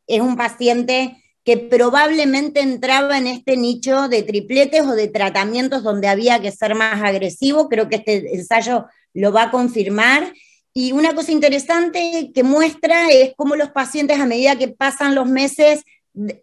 es 0.08 0.22
un 0.22 0.36
paciente 0.36 1.18
que 1.44 1.58
probablemente 1.58 2.62
entraba 2.62 3.18
en 3.18 3.28
este 3.28 3.58
nicho 3.58 4.08
de 4.08 4.24
tripletes 4.24 4.82
o 4.82 4.96
de 4.96 5.08
tratamientos 5.08 5.84
donde 5.84 6.08
había 6.08 6.42
que 6.42 6.52
ser 6.52 6.74
más 6.74 7.02
agresivo. 7.04 7.70
Creo 7.70 7.90
que 7.90 7.98
este 7.98 8.36
ensayo 8.36 8.86
lo 9.14 9.32
va 9.32 9.44
a 9.44 9.52
confirmar. 9.52 10.34
Y 10.74 10.94
una 10.94 11.14
cosa 11.14 11.32
interesante 11.32 12.32
que 12.34 12.44
muestra 12.44 13.10
es 13.10 13.34
cómo 13.38 13.56
los 13.56 13.70
pacientes 13.70 14.20
a 14.20 14.26
medida 14.26 14.58
que 14.58 14.68
pasan 14.68 15.16
los 15.16 15.28
meses 15.28 15.84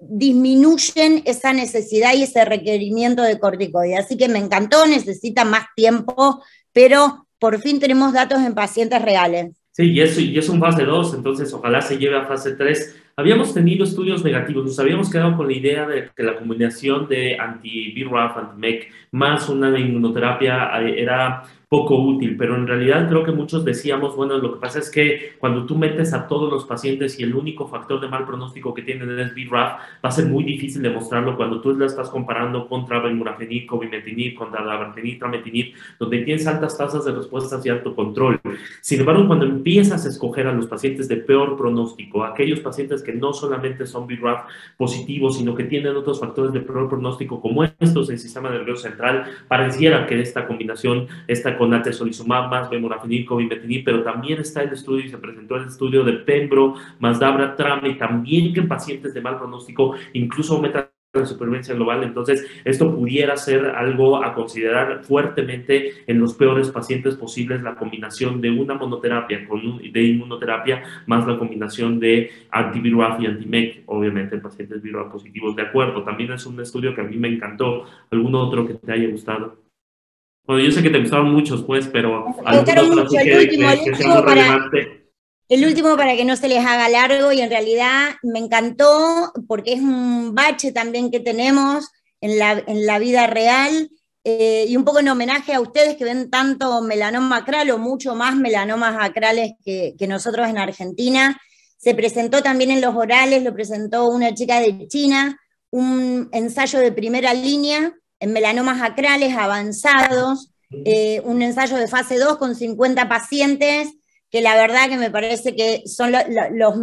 disminuyen 0.01 1.23
esa 1.25 1.53
necesidad 1.53 2.15
y 2.15 2.23
ese 2.23 2.45
requerimiento 2.45 3.23
de 3.23 3.39
corticoides. 3.39 4.05
Así 4.05 4.17
que 4.17 4.29
me 4.29 4.39
encantó, 4.39 4.87
necesita 4.87 5.45
más 5.45 5.67
tiempo, 5.75 6.43
pero 6.73 7.27
por 7.39 7.61
fin 7.61 7.81
tenemos 7.81 8.13
datos 8.13 8.41
en 8.41 8.55
pacientes 8.55 9.03
reales. 9.03 9.53
Sí, 9.73 9.91
y 9.91 10.01
es, 10.01 10.17
y 10.19 10.39
es 10.39 10.49
un 10.49 10.61
fase 10.61 10.85
2, 10.85 11.15
entonces 11.15 11.53
ojalá 11.53 11.81
se 11.81 11.99
lleve 11.99 12.17
a 12.17 12.27
fase 12.27 12.53
3. 12.53 13.03
Habíamos 13.17 13.53
tenido 13.53 13.83
estudios 13.83 14.23
negativos, 14.23 14.65
nos 14.65 14.79
habíamos 14.79 15.11
quedado 15.11 15.37
con 15.37 15.49
la 15.49 15.53
idea 15.53 15.87
de 15.87 16.11
que 16.15 16.23
la 16.23 16.37
combinación 16.37 17.09
de 17.09 17.37
anti-BRAF, 17.37 18.37
anti-MEC, 18.37 18.89
más 19.11 19.49
una 19.49 19.77
inmunoterapia 19.77 20.71
eh, 20.81 21.03
era 21.03 21.43
poco 21.75 21.97
útil, 21.99 22.37
pero 22.37 22.55
en 22.55 22.69
realidad 22.69 23.09
creo 23.09 23.25
que 23.25 23.33
muchos 23.33 23.65
decíamos, 23.65 24.15
bueno, 24.15 24.39
lo 24.39 24.55
que 24.55 24.61
pasa 24.61 24.79
es 24.79 24.89
que 24.89 25.33
cuando 25.41 25.67
tú 25.67 25.77
metes 25.77 26.13
a 26.15 26.29
todos 26.29 26.49
los 26.49 26.67
pacientes 26.67 27.19
y 27.19 27.25
el 27.25 27.35
único 27.35 27.67
factor 27.67 28.01
de 28.01 28.07
mal 28.07 28.25
pronóstico 28.25 28.73
que 28.73 28.83
tienen 28.83 29.19
es 29.19 29.35
BRAF, 29.35 29.73
va 30.05 30.09
a 30.09 30.11
ser 30.13 30.27
muy 30.27 30.45
difícil 30.45 30.83
demostrarlo 30.83 31.37
cuando 31.37 31.61
tú 31.61 31.75
la 31.75 31.87
estás 31.87 32.11
comparando 32.11 32.69
contra 32.69 33.01
benmurafenib, 33.01 33.67
cobimetinib, 33.67 34.37
contra 34.37 34.63
dabartinib, 34.63 35.19
trametinib, 35.19 35.75
donde 35.99 36.19
tienes 36.19 36.47
altas 36.47 36.79
tasas 36.79 37.05
de 37.07 37.11
respuestas 37.11 37.67
y 37.67 37.71
alto 37.71 37.93
control. 37.97 38.41
Sin 38.81 39.01
embargo, 39.01 39.27
cuando 39.27 39.45
empiezas 39.45 40.07
a 40.07 40.09
escoger 40.11 40.47
a 40.47 40.53
los 40.53 40.69
pacientes 40.69 41.09
de 41.09 41.17
peor 41.17 41.57
pronóstico, 41.57 42.23
aquellos 42.23 42.61
pacientes 42.61 43.03
que 43.03 43.15
no 43.15 43.33
solamente 43.33 43.85
son 43.85 44.07
BRAF 44.07 44.45
positivos, 44.77 45.39
sino 45.39 45.57
que 45.57 45.65
tienen 45.65 45.97
otros 45.97 46.21
factores 46.21 46.53
de 46.53 46.61
peor 46.61 46.89
pronóstico 46.89 47.41
como 47.41 47.65
estos 47.65 48.07
del 48.07 48.21
sistema 48.21 48.49
nervioso 48.49 48.83
central, 48.83 49.25
pareciera 49.49 50.07
que 50.07 50.21
esta 50.21 50.47
combinación 50.47 51.09
está 51.27 51.59
con 51.65 51.73
atezolizumab 51.73 52.51
más 52.51 52.69
bemorafenib, 52.69 53.25
cobimetinib, 53.25 53.85
pero 53.85 54.03
también 54.03 54.39
está 54.39 54.63
el 54.63 54.73
estudio 54.75 55.07
y 55.07 55.09
se 55.09 55.17
presentó 55.17 55.57
el 55.57 55.65
estudio 55.65 56.05
de 56.05 56.13
Pembro 56.13 56.75
más 56.99 57.19
Dabra 57.19 57.57
y 57.85 57.95
también 57.95 58.53
que 58.53 58.63
pacientes 58.63 59.15
de 59.15 59.23
mal 59.23 59.39
pronóstico 59.39 59.95
incluso 60.13 60.57
aumentan 60.57 60.89
la 61.15 61.25
supervivencia 61.25 61.75
global. 61.75 62.03
Entonces, 62.03 62.47
esto 62.67 62.95
pudiera 62.95 63.37
ser 63.37 63.65
algo 63.65 64.23
a 64.23 64.35
considerar 64.35 65.05
fuertemente 65.05 65.93
en 66.07 66.19
los 66.19 66.35
peores 66.35 66.71
pacientes 66.71 67.17
posibles, 67.17 67.63
la 67.63 67.77
combinación 67.77 68.43
de 68.43 68.51
una 68.51 68.75
monoterapia 68.75 69.47
con 69.49 69.79
de 69.79 70.03
inmunoterapia 70.03 70.83
más 71.07 71.27
la 71.27 71.39
combinación 71.39 71.99
de 71.99 72.31
antiviral 72.51 73.23
y 73.23 73.27
antimec, 73.27 73.85
obviamente 73.87 74.35
en 74.35 74.43
pacientes 74.43 74.83
viral 74.83 75.09
positivos. 75.11 75.57
De 75.57 75.63
acuerdo, 75.63 76.03
también 76.03 76.33
es 76.33 76.45
un 76.45 76.61
estudio 76.61 76.95
que 76.95 77.01
a 77.01 77.05
mí 77.05 77.17
me 77.17 77.29
encantó. 77.29 77.85
¿Algún 78.11 78.35
otro 78.35 78.67
que 78.67 78.75
te 78.75 78.93
haya 78.93 79.09
gustado? 79.09 79.64
Bueno, 80.47 80.63
yo 80.63 80.71
sé 80.73 80.83
que 80.83 80.91
te 80.91 81.01
gustaron 81.01 81.33
muchos, 81.33 81.63
pues, 81.63 81.89
pero... 81.89 82.27
Me 82.45 82.57
gustaron 82.59 82.89
mucho. 82.91 83.19
El 83.19 83.39
último, 83.39 83.71
el 83.71 83.93
último 83.93 84.25
para... 84.25 84.71
El 85.49 85.67
último 85.67 85.97
para 85.97 86.17
que 86.17 86.25
no 86.25 86.37
se 86.37 86.49
les 86.49 86.65
haga 86.65 86.89
largo 86.89 87.31
y 87.31 87.41
en 87.41 87.51
realidad 87.51 88.15
me 88.23 88.39
encantó 88.39 89.31
porque 89.47 89.75
es 89.75 89.81
un 89.81 90.35
bache 90.35 90.73
también 90.73 91.11
que 91.11 91.21
tenemos 91.21 91.91
en 92.23 92.39
la, 92.39 92.63
en 92.67 92.87
la 92.87 92.99
vida 92.99 93.27
real 93.27 93.91
eh, 94.25 94.65
y 94.67 94.77
un 94.77 94.85
poco 94.85 95.01
en 95.01 95.09
homenaje 95.09 95.53
a 95.53 95.61
ustedes 95.61 95.97
que 95.97 96.05
ven 96.05 96.31
tanto 96.31 96.81
melanoma 96.81 97.39
acral 97.39 97.71
o 97.71 97.79
mucho 97.79 98.15
más 98.15 98.37
melanomas 98.37 98.97
acrales 98.99 99.53
que, 99.63 99.95
que 99.99 100.09
nosotros 100.09 100.49
en 100.49 100.57
Argentina. 100.57 101.39
Se 101.77 101.95
presentó 101.95 102.43
también 102.43 102.71
en 102.71 102.81
los 102.81 102.95
orales, 102.95 103.43
lo 103.43 103.53
presentó 103.53 104.09
una 104.09 104.33
chica 104.33 104.61
de 104.61 104.89
China, 104.89 105.39
un 105.69 106.31
ensayo 106.33 106.79
de 106.79 106.91
primera 106.91 107.35
línea 107.35 107.93
en 108.25 108.33
melanomas 108.33 108.81
acrales 108.81 109.37
avanzados, 109.37 110.51
eh, 110.71 111.21
un 111.25 111.43
ensayo 111.43 111.77
de 111.77 111.89
fase 111.89 112.17
2 112.17 112.39
con 112.39 112.55
50 112.55 113.07
pacientes 113.07 113.93
que 114.31 114.41
la 114.41 114.57
verdad 114.57 114.89
que 114.89 114.97
me 114.97 115.11
parece 115.11 115.55
que 115.55 115.83
son 115.87 116.11
los, 116.11 116.23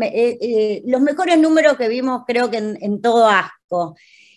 eh, 0.04 0.38
eh, 0.40 0.84
los, 0.86 1.02
mejores 1.02 1.40
números 1.40 1.78
que 1.78 1.90
vimos 1.90 2.22
creo 2.28 2.52
que 2.52 2.58
en, 2.58 3.02
todo 3.02 3.28
ASCO. 3.28 3.96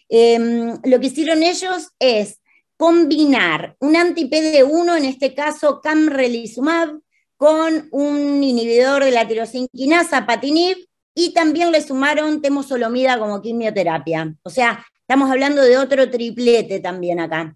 Em, 0.09 0.79
lo 0.83 0.99
que 0.99 1.07
hicieron 1.09 1.43
ellos 1.43 1.91
es 1.99 2.41
combinar 2.79 3.77
un 3.81 3.97
anti-PD1, 3.97 4.97
en 4.97 5.05
este 5.05 5.35
caso 5.35 5.81
camrelizumab, 5.83 6.99
con 7.37 7.89
un 7.93 8.43
inhibidor 8.43 9.05
de 9.05 9.11
la 9.11 9.29
tirosinquinasa, 9.29 10.25
patinib, 10.25 10.79
y 11.15 11.35
también 11.35 11.71
le 11.71 11.83
sumaron 11.83 12.41
temozolomida 12.41 13.19
como 13.19 13.43
quimioterapia. 13.43 14.35
O 14.43 14.51
sea, 14.51 14.85
estamos 15.07 15.31
hablando 15.31 15.61
de 15.61 15.77
otro 15.77 16.11
triplete 16.11 16.81
también 16.81 17.21
acá. 17.21 17.55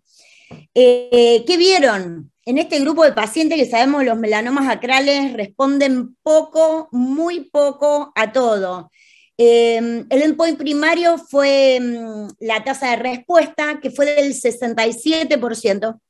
Eh, 0.75 1.45
¿Qué 1.47 1.57
vieron? 1.57 2.31
En 2.45 2.59
este 2.59 2.79
grupo 2.81 3.05
de 3.05 3.13
pacientes 3.13 3.59
que 3.59 3.71
sabemos 3.71 4.05
los 4.05 4.19
melanomas 4.19 4.69
acrales 4.69 5.33
responden 5.33 6.15
poco, 6.23 6.89
muy 6.93 7.49
poco 7.51 8.13
a 8.15 8.33
todo. 8.33 8.91
Eh, 9.39 10.05
el 10.11 10.23
endpoint 10.23 10.59
primario 10.59 11.17
fue 11.17 11.79
mm, 11.81 12.29
la 12.41 12.63
tasa 12.65 12.91
de 12.91 12.97
respuesta, 12.97 13.79
que 13.81 13.91
fue 13.91 14.05
del 14.07 14.35
67%, 14.35 16.01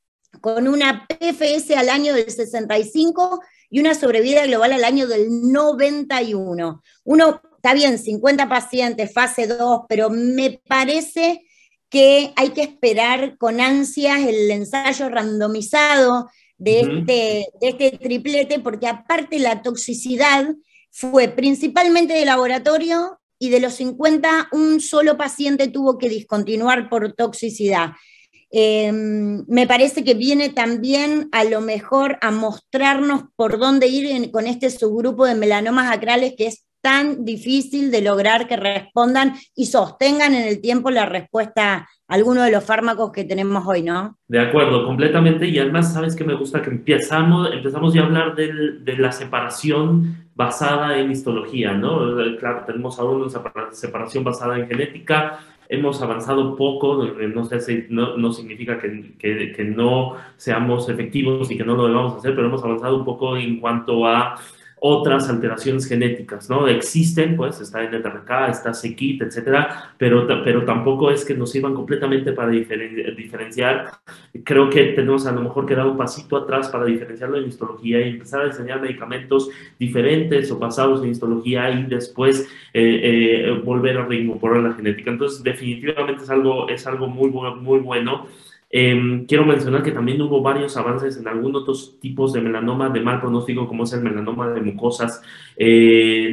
con 0.41 0.67
una 0.67 1.07
PFS 1.07 1.71
al 1.77 1.89
año 1.89 2.13
del 2.13 2.29
65 2.29 3.41
y 3.69 3.79
una 3.79 3.93
sobrevida 3.93 4.45
global 4.45 4.73
al 4.73 4.83
año 4.83 5.07
del 5.07 5.27
91. 5.51 6.81
Uno, 7.05 7.41
está 7.59 7.73
bien, 7.73 7.99
50 7.99 8.47
pacientes, 8.47 9.11
fase 9.11 9.45
2, 9.45 9.81
pero 9.89 10.09
me 10.09 10.61
parece 10.65 11.45
que 11.89 12.31
hay 12.37 12.51
que 12.51 12.61
esperar 12.61 13.37
con 13.37 13.59
ansias 13.59 14.21
el 14.21 14.49
ensayo 14.49 15.09
randomizado 15.09 16.29
de, 16.57 16.79
este, 16.79 17.47
de 17.59 17.67
este 17.67 17.97
triplete, 17.97 18.59
porque 18.59 18.87
aparte 18.87 19.39
la 19.39 19.61
toxicidad 19.61 20.55
fue 20.89 21.27
principalmente 21.27 22.13
de 22.13 22.23
laboratorio 22.23 23.19
y 23.37 23.49
de 23.49 23.59
los 23.59 23.73
50 23.73 24.49
un 24.53 24.79
solo 24.79 25.17
paciente 25.17 25.67
tuvo 25.67 25.97
que 25.97 26.07
discontinuar 26.07 26.89
por 26.89 27.11
toxicidad. 27.11 27.91
Em, 28.51 29.43
me 29.47 29.67
parece 29.67 30.05
que 30.05 30.13
viene 30.13 30.47
también 30.47 31.27
a 31.33 31.43
lo 31.43 31.59
mejor 31.59 32.17
a 32.21 32.31
mostrarnos 32.31 33.23
por 33.35 33.59
dónde 33.59 33.87
ir 33.87 34.31
con 34.31 34.47
este 34.47 34.69
subgrupo 34.69 35.25
de 35.25 35.35
melanomas 35.35 35.91
acrales 35.91 36.35
que 36.37 36.47
es 36.47 36.68
tan 36.81 37.25
difícil 37.25 37.91
de 37.91 38.01
lograr 38.01 38.47
que 38.47 38.57
respondan 38.57 39.33
y 39.55 39.65
sostengan 39.65 40.33
en 40.33 40.47
el 40.47 40.61
tiempo 40.61 40.89
la 40.91 41.05
respuesta 41.05 41.73
a 41.75 41.87
alguno 42.07 42.43
de 42.43 42.51
los 42.51 42.63
fármacos 42.63 43.11
que 43.11 43.23
tenemos 43.23 43.65
hoy, 43.67 43.83
¿no? 43.83 44.17
De 44.27 44.39
acuerdo, 44.39 44.85
completamente. 44.85 45.47
Y 45.47 45.59
además, 45.59 45.93
¿sabes 45.93 46.15
que 46.15 46.23
me 46.23 46.35
gusta? 46.35 46.61
Que 46.61 46.69
empezamos, 46.69 47.51
empezamos 47.53 47.93
ya 47.93 48.01
a 48.01 48.05
hablar 48.05 48.35
de 48.35 48.97
la 48.97 49.11
separación 49.11 50.29
basada 50.39 50.97
en 50.97 51.11
histología, 51.11 51.73
¿no? 51.73 52.15
Claro, 52.39 52.63
tenemos 52.65 52.97
ahora 52.97 53.25
una 53.25 53.71
separación 53.73 54.23
basada 54.23 54.57
en 54.57 54.69
genética, 54.69 55.37
hemos 55.67 56.01
avanzado 56.01 56.55
poco, 56.55 57.03
no, 57.03 57.43
sé 57.43 57.87
no, 57.89 58.15
no 58.15 58.31
significa 58.31 58.79
que, 58.79 59.15
que, 59.19 59.51
que, 59.51 59.65
no 59.65 60.15
seamos 60.37 60.87
efectivos 60.87 61.51
y 61.51 61.57
que 61.57 61.65
no 61.65 61.75
lo 61.75 61.87
debamos 61.87 62.15
hacer, 62.15 62.35
pero 62.35 62.47
hemos 62.47 62.63
avanzado 62.63 62.95
un 62.95 63.03
poco 63.03 63.35
en 63.35 63.59
cuanto 63.59 64.07
a 64.07 64.35
otras 64.81 65.29
alteraciones 65.29 65.87
genéticas, 65.87 66.49
¿no? 66.49 66.67
Existen, 66.67 67.35
pues, 67.35 67.59
está 67.59 67.83
NTRK, 67.83 68.49
está 68.49 68.73
SEKIT, 68.73 69.23
etcétera, 69.23 69.93
pero, 69.97 70.27
pero 70.43 70.63
tampoco 70.63 71.11
es 71.11 71.25
que 71.25 71.33
nos 71.33 71.51
sirvan 71.51 71.73
completamente 71.73 72.31
para 72.33 72.51
diferenciar. 72.51 73.91
Creo 74.43 74.69
que 74.69 74.83
tenemos 74.93 75.25
a 75.25 75.31
lo 75.31 75.41
mejor 75.41 75.65
que 75.65 75.75
dar 75.75 75.87
un 75.87 75.97
pasito 75.97 76.37
atrás 76.37 76.69
para 76.69 76.85
diferenciarlo 76.85 77.37
en 77.37 77.47
histología 77.47 78.01
y 78.01 78.09
empezar 78.09 78.41
a 78.41 78.45
diseñar 78.45 78.81
medicamentos 78.81 79.49
diferentes 79.77 80.51
o 80.51 80.57
basados 80.57 81.03
en 81.03 81.09
histología 81.09 81.69
y 81.71 81.83
después 81.83 82.47
eh, 82.73 83.01
eh, 83.03 83.61
volver 83.63 83.97
a 83.97 84.05
reincorporar 84.05 84.63
la 84.63 84.73
genética. 84.73 85.11
Entonces, 85.11 85.43
definitivamente 85.43 86.23
es 86.23 86.29
algo, 86.29 86.69
es 86.69 86.87
algo 86.87 87.07
muy, 87.07 87.29
muy 87.29 87.79
bueno. 87.79 88.27
Em, 88.71 89.25
quiero 89.25 89.45
mencionar 89.45 89.81
que 89.81 89.91
también 89.91 90.21
hubo 90.21 90.43
varios 90.43 90.77
avances 90.77 91.17
en 91.17 91.27
algunos 91.27 91.63
otros 91.63 91.99
tipos 91.99 92.33
de 92.33 92.41
melanoma 92.41 92.89
de 92.89 93.01
mal 93.01 93.19
pronóstico, 93.19 93.67
como 93.67 93.83
es 93.83 93.93
el 93.93 94.01
melanoma 94.01 94.49
de 94.49 94.61
mucosas, 94.61 95.23
eh, 95.57 96.31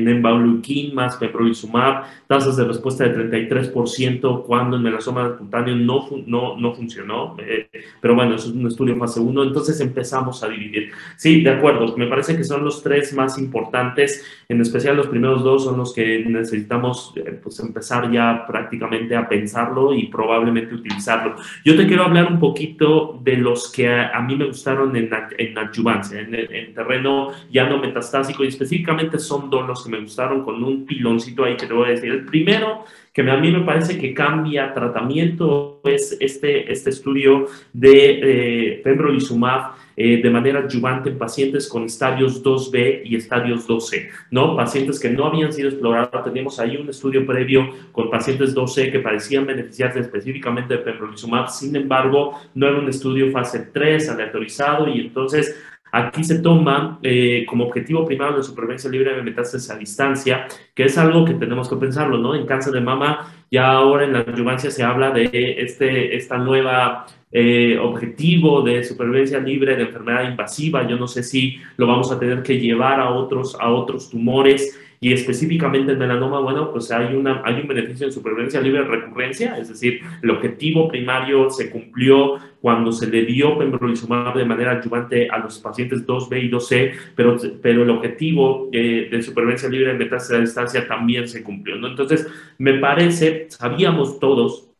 más 0.92 1.16
pembrolizumab, 1.16 2.04
tasas 2.26 2.58
de 2.58 2.64
respuesta 2.64 3.04
de 3.04 3.14
33% 3.14 4.44
cuando 4.44 4.76
el 4.76 4.82
melanoma 4.82 5.36
cutáneo 5.36 5.76
no, 5.76 6.08
no, 6.26 6.58
no 6.58 6.74
funcionó, 6.74 7.36
eh, 7.38 7.70
pero 8.02 8.14
bueno, 8.14 8.34
eso 8.34 8.50
es 8.50 8.54
un 8.54 8.66
estudio 8.66 8.96
fase 8.96 9.20
1, 9.20 9.42
entonces 9.42 9.80
empezamos 9.80 10.42
a 10.42 10.48
dividir. 10.48 10.90
Sí, 11.16 11.40
de 11.40 11.50
acuerdo, 11.50 11.96
me 11.96 12.06
parece 12.06 12.36
que 12.36 12.44
son 12.44 12.64
los 12.64 12.82
tres 12.82 13.14
más 13.14 13.38
importantes, 13.38 14.24
en 14.48 14.60
especial 14.60 14.96
los 14.96 15.06
primeros 15.06 15.42
dos 15.42 15.64
son 15.64 15.78
los 15.78 15.94
que 15.94 16.24
necesitamos 16.26 17.14
eh, 17.16 17.40
pues 17.42 17.58
empezar 17.60 18.10
ya 18.12 18.44
prácticamente 18.46 19.16
a 19.16 19.26
pensarlo 19.26 19.94
y 19.94 20.08
probablemente 20.08 20.74
utilizarlo. 20.74 21.36
Yo 21.64 21.76
te 21.76 21.86
quiero 21.86 22.04
hablar 22.04 22.25
un 22.26 22.38
poquito 22.38 23.18
de 23.22 23.36
los 23.36 23.70
que 23.70 23.88
a, 23.88 24.20
mí 24.20 24.36
me 24.36 24.46
gustaron 24.46 24.94
en, 24.96 25.10
en 25.38 25.58
adyuvancia, 25.58 26.20
en, 26.20 26.34
en, 26.34 26.74
terreno 26.74 27.30
ya 27.50 27.68
no 27.68 27.78
metastásico, 27.78 28.44
y 28.44 28.48
específicamente 28.48 29.18
son 29.18 29.50
dos 29.50 29.66
los 29.66 29.84
que 29.84 29.90
me 29.90 30.00
gustaron 30.00 30.44
con 30.44 30.62
un 30.62 30.84
piloncito 30.86 31.44
ahí 31.44 31.56
que 31.56 31.66
te 31.66 31.72
voy 31.72 31.88
a 31.88 31.90
decir. 31.92 32.12
El 32.12 32.24
primero, 32.24 32.84
que 33.12 33.22
a 33.22 33.36
mí 33.36 33.50
me 33.50 33.60
parece 33.60 33.98
que 33.98 34.12
cambia 34.12 34.74
tratamiento, 34.74 35.80
es 35.84 36.16
este, 36.20 36.70
este 36.70 36.90
estudio 36.90 37.46
de 37.72 38.20
eh, 38.22 38.80
pembrolizumab 38.84 39.72
eh, 39.96 40.20
de 40.22 40.30
manera 40.30 40.60
adyuvante 40.60 41.10
en 41.10 41.18
pacientes 41.18 41.68
con 41.68 41.84
estadios 41.84 42.42
2B 42.42 43.02
y 43.04 43.16
estadios 43.16 43.66
2C, 43.66 44.08
¿no? 44.30 44.54
Pacientes 44.54 45.00
que 45.00 45.10
no 45.10 45.26
habían 45.26 45.52
sido 45.52 45.70
explorados. 45.70 46.24
Teníamos 46.24 46.60
ahí 46.60 46.76
un 46.76 46.88
estudio 46.88 47.24
previo 47.26 47.70
con 47.92 48.10
pacientes 48.10 48.54
2C 48.54 48.92
que 48.92 49.00
parecían 49.00 49.46
beneficiarse 49.46 50.00
específicamente 50.00 50.76
de 50.76 50.82
pembrolizumab, 50.82 51.48
sin 51.48 51.74
embargo, 51.76 52.38
no 52.54 52.68
era 52.68 52.78
un 52.78 52.88
estudio 52.88 53.30
fase 53.30 53.70
3 53.72 54.10
aleatorizado 54.10 54.88
y 54.88 55.00
entonces 55.00 55.56
Aquí 55.92 56.24
se 56.24 56.40
toma 56.40 56.98
eh, 57.02 57.46
como 57.48 57.64
objetivo 57.64 58.04
primario 58.04 58.36
la 58.36 58.42
supervivencia 58.42 58.90
libre 58.90 59.14
de 59.14 59.22
metástasis 59.22 59.70
a 59.70 59.78
distancia, 59.78 60.46
que 60.74 60.84
es 60.84 60.98
algo 60.98 61.24
que 61.24 61.34
tenemos 61.34 61.70
que 61.70 61.76
pensarlo, 61.76 62.18
¿no? 62.18 62.34
En 62.34 62.44
cáncer 62.44 62.74
de 62.74 62.80
mama, 62.82 63.32
ya 63.50 63.70
ahora 63.70 64.04
en 64.04 64.12
la 64.12 64.18
adyuvancia 64.20 64.70
se 64.70 64.82
habla 64.82 65.10
de 65.10 65.30
este, 65.58 66.14
esta 66.14 66.36
nueva 66.38 67.06
eh, 67.38 67.76
objetivo 67.76 68.62
de 68.62 68.82
supervivencia 68.82 69.38
libre 69.38 69.76
de 69.76 69.82
enfermedad 69.82 70.30
invasiva. 70.30 70.88
Yo 70.88 70.96
no 70.96 71.06
sé 71.06 71.22
si 71.22 71.58
lo 71.76 71.86
vamos 71.86 72.10
a 72.10 72.18
tener 72.18 72.42
que 72.42 72.58
llevar 72.58 72.98
a 72.98 73.10
otros, 73.10 73.54
a 73.60 73.68
otros 73.68 74.08
tumores 74.08 74.74
y 75.00 75.12
específicamente 75.12 75.92
en 75.92 75.98
melanoma, 75.98 76.40
bueno, 76.40 76.72
pues 76.72 76.90
hay, 76.90 77.14
una, 77.14 77.42
hay 77.44 77.60
un 77.60 77.68
beneficio 77.68 78.06
en 78.06 78.12
supervivencia 78.14 78.58
libre 78.62 78.84
de 78.84 78.88
recurrencia, 78.88 79.58
es 79.58 79.68
decir, 79.68 80.00
el 80.22 80.30
objetivo 80.30 80.88
primario 80.88 81.50
se 81.50 81.68
cumplió 81.68 82.38
cuando 82.62 82.90
se 82.90 83.06
le 83.06 83.26
dio 83.26 83.58
pembrolizumab 83.58 84.34
de 84.34 84.46
manera 84.46 84.72
adyuvante 84.72 85.28
a 85.28 85.36
los 85.36 85.58
pacientes 85.58 86.06
2B 86.06 86.44
y 86.44 86.50
2C, 86.50 86.92
pero, 87.14 87.36
pero 87.60 87.82
el 87.82 87.90
objetivo 87.90 88.70
de, 88.72 89.10
de 89.10 89.22
supervivencia 89.22 89.68
libre 89.68 89.92
de 89.92 89.98
metástasis 89.98 90.36
a 90.36 90.40
distancia 90.40 90.88
también 90.88 91.28
se 91.28 91.42
cumplió. 91.42 91.74
Entonces, 91.86 92.26
me 92.56 92.78
parece, 92.78 93.44
sabíamos 93.50 94.18
todos 94.18 94.70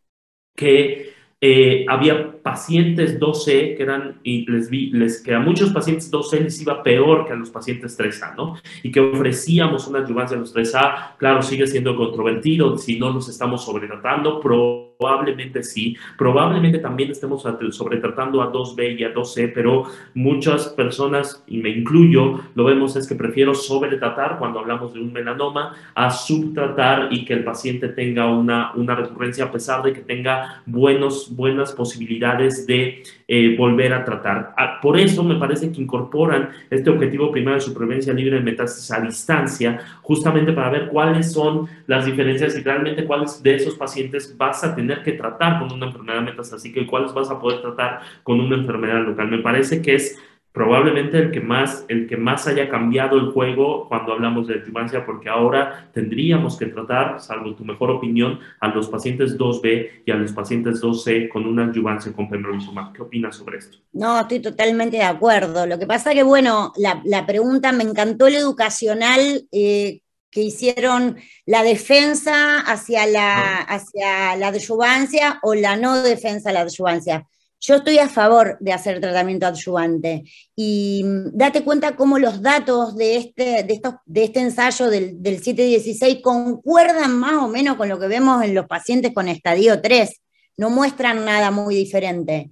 que 0.57 1.15
eh, 1.41 1.85
había 1.89 2.36
pacientes 2.47 3.19
2C 3.19 3.77
que 3.77 3.83
eran, 3.83 4.21
y 4.23 4.49
les 4.49 4.71
vi, 4.71 4.91
les, 4.93 5.21
que 5.21 5.35
a 5.35 5.41
muchos 5.41 5.73
pacientes 5.73 6.13
2C 6.13 6.39
les 6.45 6.63
iba 6.63 6.81
peor 6.81 7.27
que 7.27 7.33
a 7.33 7.35
los 7.35 7.51
pacientes 7.51 7.99
3A, 7.99 8.37
¿no? 8.37 8.55
Y 8.85 8.93
que 8.93 9.01
ofrecíamos 9.01 9.89
una 9.89 9.99
adyuvancia 9.99 10.37
a 10.37 10.41
los 10.41 10.55
3A, 10.55 11.17
claro, 11.19 11.43
sigue 11.43 11.67
siendo 11.67 11.97
controvertido, 11.97 12.79
si 12.79 13.01
no 13.01 13.11
los 13.11 13.29
estamos 13.29 13.65
sobretratando, 13.65 14.39
probablemente 14.39 15.65
sí, 15.65 15.97
probablemente 16.17 16.79
también 16.79 17.11
estemos 17.11 17.45
sobretratando 17.71 18.41
a 18.41 18.53
2B 18.53 18.97
y 18.97 19.03
a 19.03 19.13
2C, 19.13 19.51
pero 19.53 19.87
muchas 20.15 20.69
personas, 20.69 21.43
y 21.49 21.59
me 21.59 21.71
incluyo, 21.71 22.43
lo 22.55 22.63
vemos 22.63 22.95
es 22.95 23.09
que 23.09 23.17
prefiero 23.17 23.57
sobretratar 23.57 24.39
cuando 24.39 24.61
hablamos 24.61 24.95
de 24.95 25.01
un 25.01 25.13
melanoma 25.13 25.75
a 25.97 26.13
subtratar 26.13 27.09
y 27.11 27.25
que 27.25 27.33
el 27.33 27.43
paciente 27.43 27.89
tenga 27.89 28.31
una, 28.33 28.73
una 28.77 28.95
recurrencia 28.95 29.47
a 29.47 29.51
pesar 29.51 29.83
de 29.83 29.93
que 29.93 30.03
tenga 30.03 30.63
buenos 30.65 31.35
buenas 31.35 31.73
posibilidades 31.73 32.36
de 32.37 33.03
eh, 33.29 33.57
volver 33.57 33.93
a 33.93 34.05
tratar. 34.05 34.55
Ah, 34.57 34.79
por 34.81 34.99
eso 34.99 35.25
me 35.25 35.37
parece 35.37 35.73
que 35.73 35.83
incorporan 35.83 36.51
este 36.71 36.91
objetivo 36.91 37.31
primario 37.33 37.59
de 37.59 37.67
supervivencia 37.67 38.13
libre 38.13 38.37
de 38.37 38.43
metástasis 38.43 38.93
a 38.93 39.01
distancia, 39.01 39.81
justamente 40.03 40.53
para 40.53 40.71
ver 40.71 40.89
cuáles 40.89 41.33
son 41.33 41.69
las 41.87 42.07
diferencias 42.07 42.57
y 42.57 42.63
realmente 42.63 43.05
cuáles 43.05 43.43
de 43.43 43.57
esos 43.57 43.75
pacientes 43.75 44.37
vas 44.37 44.63
a 44.63 44.75
tener 44.75 45.03
que 45.03 45.13
tratar 45.13 45.59
con 45.59 45.73
una 45.73 45.87
enfermedad 45.87 46.23
metastásica 46.23 46.81
y 46.81 46.87
cuáles 46.87 47.13
vas 47.13 47.31
a 47.31 47.41
poder 47.41 47.61
tratar 47.61 48.01
con 48.23 48.41
una 48.41 48.57
enfermedad 48.57 49.05
local. 49.05 49.29
Me 49.29 49.39
parece 49.39 49.83
que 49.83 49.97
es 49.97 50.19
probablemente 50.57 51.19
el 51.19 51.33
que 51.33 51.41
más, 51.41 51.85
el 51.87 52.09
que 52.09 52.17
más 52.17 52.47
haya 52.47 52.71
cambiado 52.71 53.19
el 53.19 53.31
juego 53.33 53.87
cuando 53.91 54.15
hablamos 54.15 54.47
de 54.47 54.55
adjuvancia, 54.55 55.05
porque 55.05 55.29
ahora 55.29 55.91
tendríamos 55.93 56.57
que 56.57 56.65
tratar, 56.65 57.21
salvo 57.21 57.55
tu 57.55 57.63
mejor 57.63 57.91
opinión, 57.91 58.41
a 58.61 58.69
los 58.69 58.89
pacientes 58.89 59.37
2B 59.37 60.05
y 60.07 60.11
a 60.11 60.15
los 60.15 60.33
pacientes 60.33 60.83
2C 60.83 61.29
con 61.29 61.47
una 61.47 61.65
adjuvancia 61.65 62.11
con 62.15 62.31
pembrolizumab. 62.31 62.95
¿Qué 62.95 63.03
opinas 63.03 63.37
sobre 63.37 63.59
esto? 63.59 63.77
No, 63.93 64.19
estoy 64.19 64.41
totalmente 64.41 64.97
de 64.97 65.03
acuerdo. 65.03 65.67
Lo 65.67 65.79
que 65.79 65.87
pasa 65.87 66.15
que, 66.15 66.23
bueno, 66.23 66.73
la, 66.79 67.03
la 67.05 67.27
pregunta, 67.27 67.73
me 67.73 67.85
encantó 67.85 68.27
el 68.27 68.37
educacional 68.37 69.47
eh, 69.53 70.01
que 70.31 70.41
hicieron 70.41 71.19
la 71.45 71.65
defensa 71.65 72.61
hacia 72.61 73.07
la, 73.07 73.61
hacia 73.61 74.35
la 74.37 74.49
adyuvancia 74.49 75.39
o 75.43 75.55
la 75.55 75.77
no 75.77 76.01
defensa 76.03 76.49
a 76.49 76.55
la 76.55 76.61
adyuvancia. 76.61 77.27
Yo 77.61 77.77
estoy 77.77 77.99
a 77.99 78.09
favor 78.09 78.59
de 78.61 78.73
hacer 78.73 79.01
tratamiento 79.01 79.47
adyuvante 79.47 80.25
y 80.55 81.03
mm, 81.05 81.37
date 81.37 81.65
cuenta 81.65 81.97
cómo 81.97 82.19
los 82.19 82.43
datos 82.43 82.97
de 82.97 83.17
este, 83.17 83.63
de 83.65 83.75
estos, 83.75 83.95
de 84.05 84.25
este 84.25 84.41
ensayo 84.41 84.91
del, 84.91 85.23
del 85.23 85.43
716 85.43 86.21
concuerdan 86.23 87.19
más 87.19 87.43
o 87.43 87.49
menos 87.49 87.77
con 87.77 87.89
lo 87.89 87.99
que 87.99 88.09
vemos 88.09 88.43
en 88.45 88.55
los 88.55 88.67
pacientes 88.67 89.13
con 89.13 89.29
estadio 89.29 89.81
3, 89.81 90.21
no 90.59 90.71
muestran 90.71 91.25
nada 91.25 91.51
muy 91.51 91.75
diferente. 91.75 92.51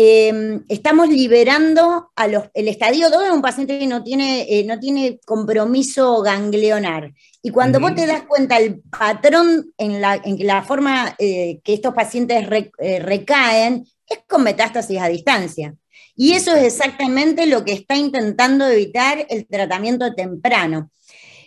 Eh, 0.00 0.60
estamos 0.68 1.08
liberando 1.08 2.12
a 2.14 2.28
los, 2.28 2.44
el 2.54 2.68
estadio 2.68 3.10
2 3.10 3.24
es 3.24 3.30
un 3.32 3.42
paciente 3.42 3.80
que 3.80 3.86
no 3.88 4.04
tiene, 4.04 4.46
eh, 4.48 4.62
no 4.62 4.78
tiene 4.78 5.18
compromiso 5.26 6.22
ganglionar. 6.22 7.12
Y 7.42 7.50
cuando 7.50 7.78
uh 7.78 7.82
-huh. 7.82 7.88
vos 7.88 7.94
te 7.96 8.06
das 8.06 8.22
cuenta 8.22 8.58
el 8.58 8.80
patrón 8.82 9.72
en 9.76 10.00
la, 10.00 10.14
en 10.14 10.46
la 10.46 10.62
forma 10.62 11.16
eh, 11.18 11.58
que 11.64 11.74
estos 11.74 11.94
pacientes 11.94 12.46
re, 12.46 12.70
eh, 12.78 13.00
recaen, 13.00 13.88
es 14.08 14.20
con 14.28 14.44
metástasis 14.44 15.00
a 15.00 15.08
distancia. 15.08 15.74
Y 16.14 16.34
eso 16.34 16.54
es 16.54 16.62
exactamente 16.62 17.46
lo 17.46 17.64
que 17.64 17.72
está 17.72 17.96
intentando 17.96 18.68
evitar 18.68 19.26
el 19.28 19.48
tratamiento 19.48 20.14
temprano. 20.14 20.92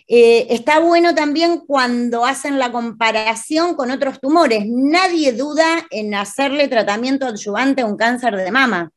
Eh, 0.08 0.46
está 0.50 0.80
bueno 0.80 1.14
también 1.14 1.60
cuando 1.66 2.24
hacen 2.24 2.58
la 2.58 2.72
comparación 2.72 3.74
con 3.74 3.90
otros 3.90 4.20
tumores. 4.20 4.64
Nadie 4.66 5.32
duda 5.32 5.86
en 5.90 6.14
hacerle 6.14 6.68
tratamiento 6.68 7.26
adyuvante 7.26 7.82
a 7.82 7.86
un 7.86 7.96
cáncer 7.96 8.36
de 8.36 8.50
mama. 8.50 8.90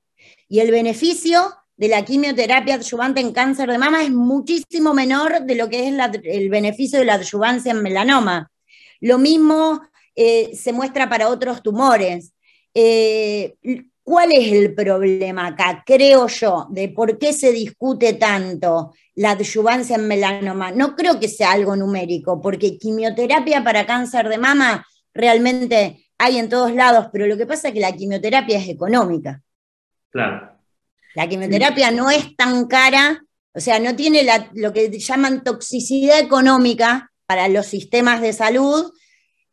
Y 0.47 0.59
el 0.59 0.71
beneficio 0.71 1.55
de 1.77 1.87
la 1.89 2.05
quimioterapia 2.05 2.75
adyuvante 2.75 3.21
en 3.21 3.33
cáncer 3.33 3.69
de 3.69 3.77
mama 3.77 4.03
es 4.03 4.11
muchísimo 4.11 4.93
menor 4.93 5.41
de 5.41 5.55
lo 5.55 5.69
que 5.69 5.87
es 5.87 5.93
el 6.23 6.49
beneficio 6.49 6.99
de 6.99 7.05
la 7.05 7.15
adyuvancia 7.15 7.71
en 7.71 7.83
melanoma. 7.83 8.51
Lo 9.01 9.17
mismo 9.17 9.81
eh, 10.15 10.55
se 10.55 10.71
muestra 10.71 11.09
para 11.09 11.29
otros 11.29 11.61
tumores. 11.61 12.33
Eh, 12.73 13.55
¿Cuál 14.05 14.33
es 14.33 14.53
el 14.53 14.75
problema 14.75 15.47
acá, 15.47 15.81
creo 15.83 16.27
yo, 16.27 16.67
de 16.69 16.89
por 16.89 17.17
qué 17.17 17.33
se 17.33 17.51
discute 17.51 18.13
tanto 18.13 18.93
la 19.15 19.31
adyuvancia 19.31 19.95
en 19.95 20.07
melanoma? 20.07 20.71
No 20.71 20.95
creo 20.95 21.19
que 21.19 21.27
sea 21.27 21.53
algo 21.53 21.75
numérico, 21.75 22.39
porque 22.39 22.77
quimioterapia 22.77 23.63
para 23.63 23.87
cáncer 23.87 24.29
de 24.29 24.37
mama 24.37 24.85
realmente 25.11 26.05
hay 26.19 26.37
en 26.37 26.49
todos 26.49 26.71
lados, 26.75 27.07
pero 27.11 27.25
lo 27.25 27.35
que 27.35 27.47
pasa 27.47 27.69
es 27.69 27.73
que 27.73 27.79
la 27.79 27.93
quimioterapia 27.93 28.59
es 28.59 28.69
económica. 28.69 29.41
Claro. 30.11 30.55
La 31.15 31.27
quimioterapia 31.27 31.89
no 31.89 32.11
es 32.11 32.35
tan 32.35 32.67
cara, 32.67 33.25
o 33.55 33.59
sea, 33.59 33.79
no 33.79 33.95
tiene 33.95 34.23
la, 34.23 34.51
lo 34.53 34.71
que 34.71 34.87
llaman 34.99 35.43
toxicidad 35.43 36.19
económica 36.19 37.11
para 37.25 37.47
los 37.47 37.65
sistemas 37.65 38.21
de 38.21 38.33
salud, 38.33 38.91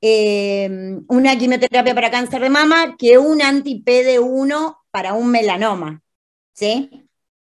eh, 0.05 0.99
una 1.07 1.39
quimioterapia 1.39 1.95
para 1.95 2.11
cáncer 2.11 2.43
de 2.43 2.51
mama 2.51 2.97
que 2.99 3.19
un 3.19 3.41
anti-PD1 3.41 4.77
para 4.91 5.15
un 5.15 5.31
melanoma. 5.31 6.03
¿Sí? 6.53 6.91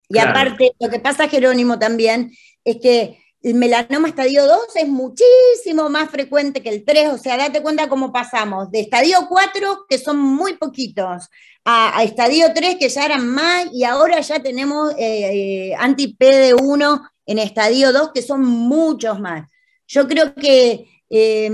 Y 0.09 0.15
claro. 0.15 0.31
aparte, 0.31 0.73
lo 0.81 0.89
que 0.89 0.99
pasa, 0.99 1.29
Jerónimo, 1.29 1.79
también, 1.79 2.33
es 2.65 2.79
que 2.81 3.19
el 3.43 3.55
melanoma 3.55 4.09
estadio 4.09 4.47
2 4.47 4.59
es 4.77 4.89
muchísimo 4.89 5.91
más 5.91 6.11
frecuente 6.11 6.63
que 6.63 6.71
el 6.71 6.85
3, 6.85 7.11
o 7.11 7.19
sea, 7.19 7.37
date 7.37 7.63
cuenta 7.63 7.89
cómo 7.89 8.11
pasamos 8.11 8.71
de 8.71 8.81
estadio 8.81 9.19
4, 9.29 9.85
que 9.89 9.99
son 9.99 10.19
muy 10.19 10.55
poquitos, 10.55 11.29
a, 11.65 11.99
a 11.99 12.03
estadio 12.05 12.53
3, 12.55 12.77
que 12.77 12.89
ya 12.89 13.05
eran 13.05 13.29
más, 13.29 13.67
y 13.73 13.85
ahora 13.85 14.21
ya 14.21 14.43
tenemos 14.43 14.95
eh, 14.99 15.75
anti-PD1 15.79 17.11
en 17.27 17.39
estadio 17.39 17.93
2, 17.93 18.13
que 18.15 18.23
son 18.23 18.43
muchos 18.45 19.21
más. 19.21 19.49
Yo 19.87 20.09
creo 20.09 20.35
que 20.35 20.89
eh, 21.11 21.51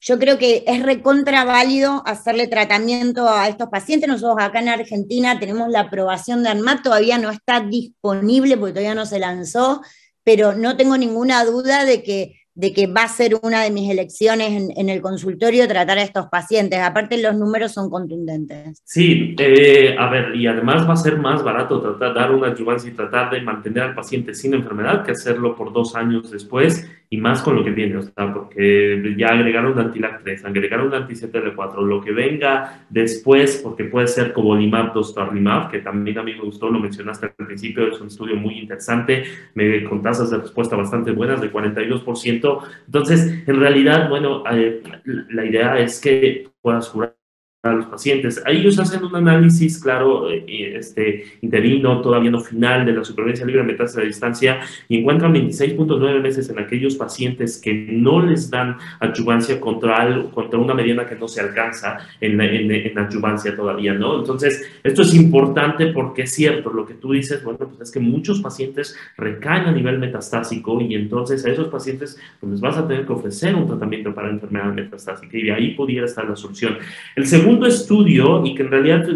yo 0.00 0.18
creo 0.18 0.38
que 0.38 0.64
es 0.66 0.82
recontra 0.82 1.44
válido 1.44 2.02
hacerle 2.06 2.46
tratamiento 2.46 3.28
a 3.28 3.48
estos 3.48 3.68
pacientes. 3.68 4.08
Nosotros 4.08 4.38
acá 4.40 4.60
en 4.60 4.70
Argentina 4.70 5.38
tenemos 5.38 5.68
la 5.68 5.80
aprobación 5.80 6.42
de 6.42 6.48
ANMAT, 6.48 6.82
todavía 6.82 7.18
no 7.18 7.30
está 7.30 7.60
disponible 7.60 8.56
porque 8.56 8.72
todavía 8.72 8.94
no 8.94 9.04
se 9.04 9.18
lanzó, 9.18 9.82
pero 10.24 10.54
no 10.54 10.76
tengo 10.78 10.96
ninguna 10.96 11.44
duda 11.44 11.84
de 11.84 12.02
que, 12.02 12.40
de 12.54 12.72
que 12.72 12.86
va 12.86 13.02
a 13.02 13.08
ser 13.08 13.38
una 13.42 13.62
de 13.62 13.70
mis 13.70 13.90
elecciones 13.90 14.70
en, 14.74 14.88
el 14.88 15.02
consultorio 15.02 15.68
tratar 15.68 15.98
a 15.98 16.02
estos 16.02 16.28
pacientes. 16.28 16.80
Aparte, 16.80 17.20
los 17.20 17.36
números 17.36 17.72
son 17.72 17.90
contundentes. 17.90 18.80
Sí, 18.84 19.36
eh, 19.38 19.96
a 19.98 20.08
ver, 20.08 20.34
y 20.34 20.46
además 20.46 20.88
va 20.88 20.94
a 20.94 20.96
ser 20.96 21.18
más 21.18 21.42
barato 21.42 21.78
tratar, 21.78 22.14
dar 22.14 22.32
una 22.32 22.48
adyuvancia 22.48 22.90
y 22.90 22.94
tratar 22.94 23.30
de 23.30 23.42
mantener 23.42 23.82
al 23.82 23.94
paciente 23.94 24.34
sin 24.34 24.54
enfermedad 24.54 25.04
que 25.04 25.12
hacerlo 25.12 25.54
por 25.54 25.74
dos 25.74 25.94
años 25.94 26.30
después 26.30 26.88
y 27.12 27.16
más 27.16 27.42
con 27.42 27.56
lo 27.56 27.64
que 27.64 27.72
viene, 27.72 27.96
o 27.96 28.02
sea, 28.02 28.32
porque 28.32 29.14
ya 29.18 29.30
agregaron 29.30 29.72
un 29.72 29.80
antilac 29.80 30.22
3, 30.22 30.44
agregaron 30.44 30.86
un 30.86 30.94
anti-CTL4, 30.94 31.82
lo 31.82 32.00
que 32.00 32.12
venga 32.12 32.84
después, 32.88 33.60
porque 33.64 33.82
puede 33.84 34.06
ser 34.06 34.32
cobolimab, 34.32 34.92
dostarlimab, 34.92 35.72
que 35.72 35.80
también 35.80 36.18
a 36.18 36.22
mí 36.22 36.34
me 36.34 36.42
gustó, 36.42 36.70
lo 36.70 36.78
mencionaste 36.78 37.34
al 37.36 37.46
principio, 37.46 37.88
es 37.88 38.00
un 38.00 38.06
estudio 38.06 38.36
muy 38.36 38.60
interesante, 38.60 39.24
me, 39.54 39.82
con 39.82 40.02
tasas 40.02 40.30
de 40.30 40.38
respuesta 40.38 40.76
bastante 40.76 41.10
buenas, 41.10 41.40
de 41.40 41.52
42%, 41.52 42.62
entonces, 42.86 43.42
en 43.44 43.58
realidad, 43.58 44.08
bueno, 44.08 44.44
eh, 44.48 44.80
la 45.04 45.44
idea 45.44 45.80
es 45.80 46.00
que 46.00 46.48
puedas 46.62 46.88
curar 46.90 47.19
a 47.62 47.72
los 47.72 47.86
pacientes. 47.86 48.42
Ahí 48.46 48.58
ellos 48.58 48.78
hacen 48.78 49.04
un 49.04 49.14
análisis, 49.14 49.82
claro, 49.82 50.30
este, 50.30 51.24
interino, 51.42 52.00
todavía 52.00 52.30
no 52.30 52.40
final, 52.40 52.86
de 52.86 52.92
la 52.92 53.04
supervivencia 53.04 53.44
libre 53.44 53.60
de 53.60 53.68
metástasis 53.68 54.02
a 54.02 54.06
distancia 54.06 54.60
y 54.88 55.00
encuentran 55.00 55.34
26.9 55.34 56.22
meses 56.22 56.48
en 56.48 56.58
aquellos 56.58 56.96
pacientes 56.96 57.60
que 57.60 57.74
no 57.74 58.24
les 58.24 58.48
dan 58.48 58.76
adyuvancia 58.98 59.60
contra, 59.60 60.24
contra 60.32 60.58
una 60.58 60.72
mediana 60.72 61.06
que 61.06 61.16
no 61.16 61.28
se 61.28 61.42
alcanza 61.42 61.98
en, 62.18 62.40
en, 62.40 62.70
en 62.70 62.98
adyuvancia 62.98 63.54
todavía, 63.54 63.92
¿no? 63.92 64.20
Entonces, 64.20 64.66
esto 64.82 65.02
es 65.02 65.14
importante 65.14 65.88
porque 65.88 66.22
es 66.22 66.34
cierto, 66.34 66.72
lo 66.72 66.86
que 66.86 66.94
tú 66.94 67.12
dices, 67.12 67.44
bueno, 67.44 67.58
pues 67.58 67.80
es 67.82 67.90
que 67.90 68.00
muchos 68.00 68.40
pacientes 68.40 68.96
recaen 69.18 69.66
a 69.66 69.72
nivel 69.72 69.98
metastásico 69.98 70.80
y 70.80 70.94
entonces 70.94 71.44
a 71.44 71.50
esos 71.50 71.68
pacientes 71.68 72.18
pues 72.40 72.52
les 72.52 72.60
vas 72.62 72.78
a 72.78 72.88
tener 72.88 73.04
que 73.04 73.12
ofrecer 73.12 73.54
un 73.54 73.66
tratamiento 73.66 74.14
para 74.14 74.30
enfermedad 74.30 74.72
metastásica 74.72 75.36
y 75.36 75.50
ahí 75.50 75.74
pudiera 75.74 76.06
estar 76.06 76.26
la 76.26 76.36
solución. 76.36 76.78
El 77.16 77.26
segundo 77.26 77.49
segundo 77.50 77.66
estudio, 77.66 78.44
y 78.44 78.54
que 78.54 78.62
en 78.62 78.70
realidad 78.70 79.06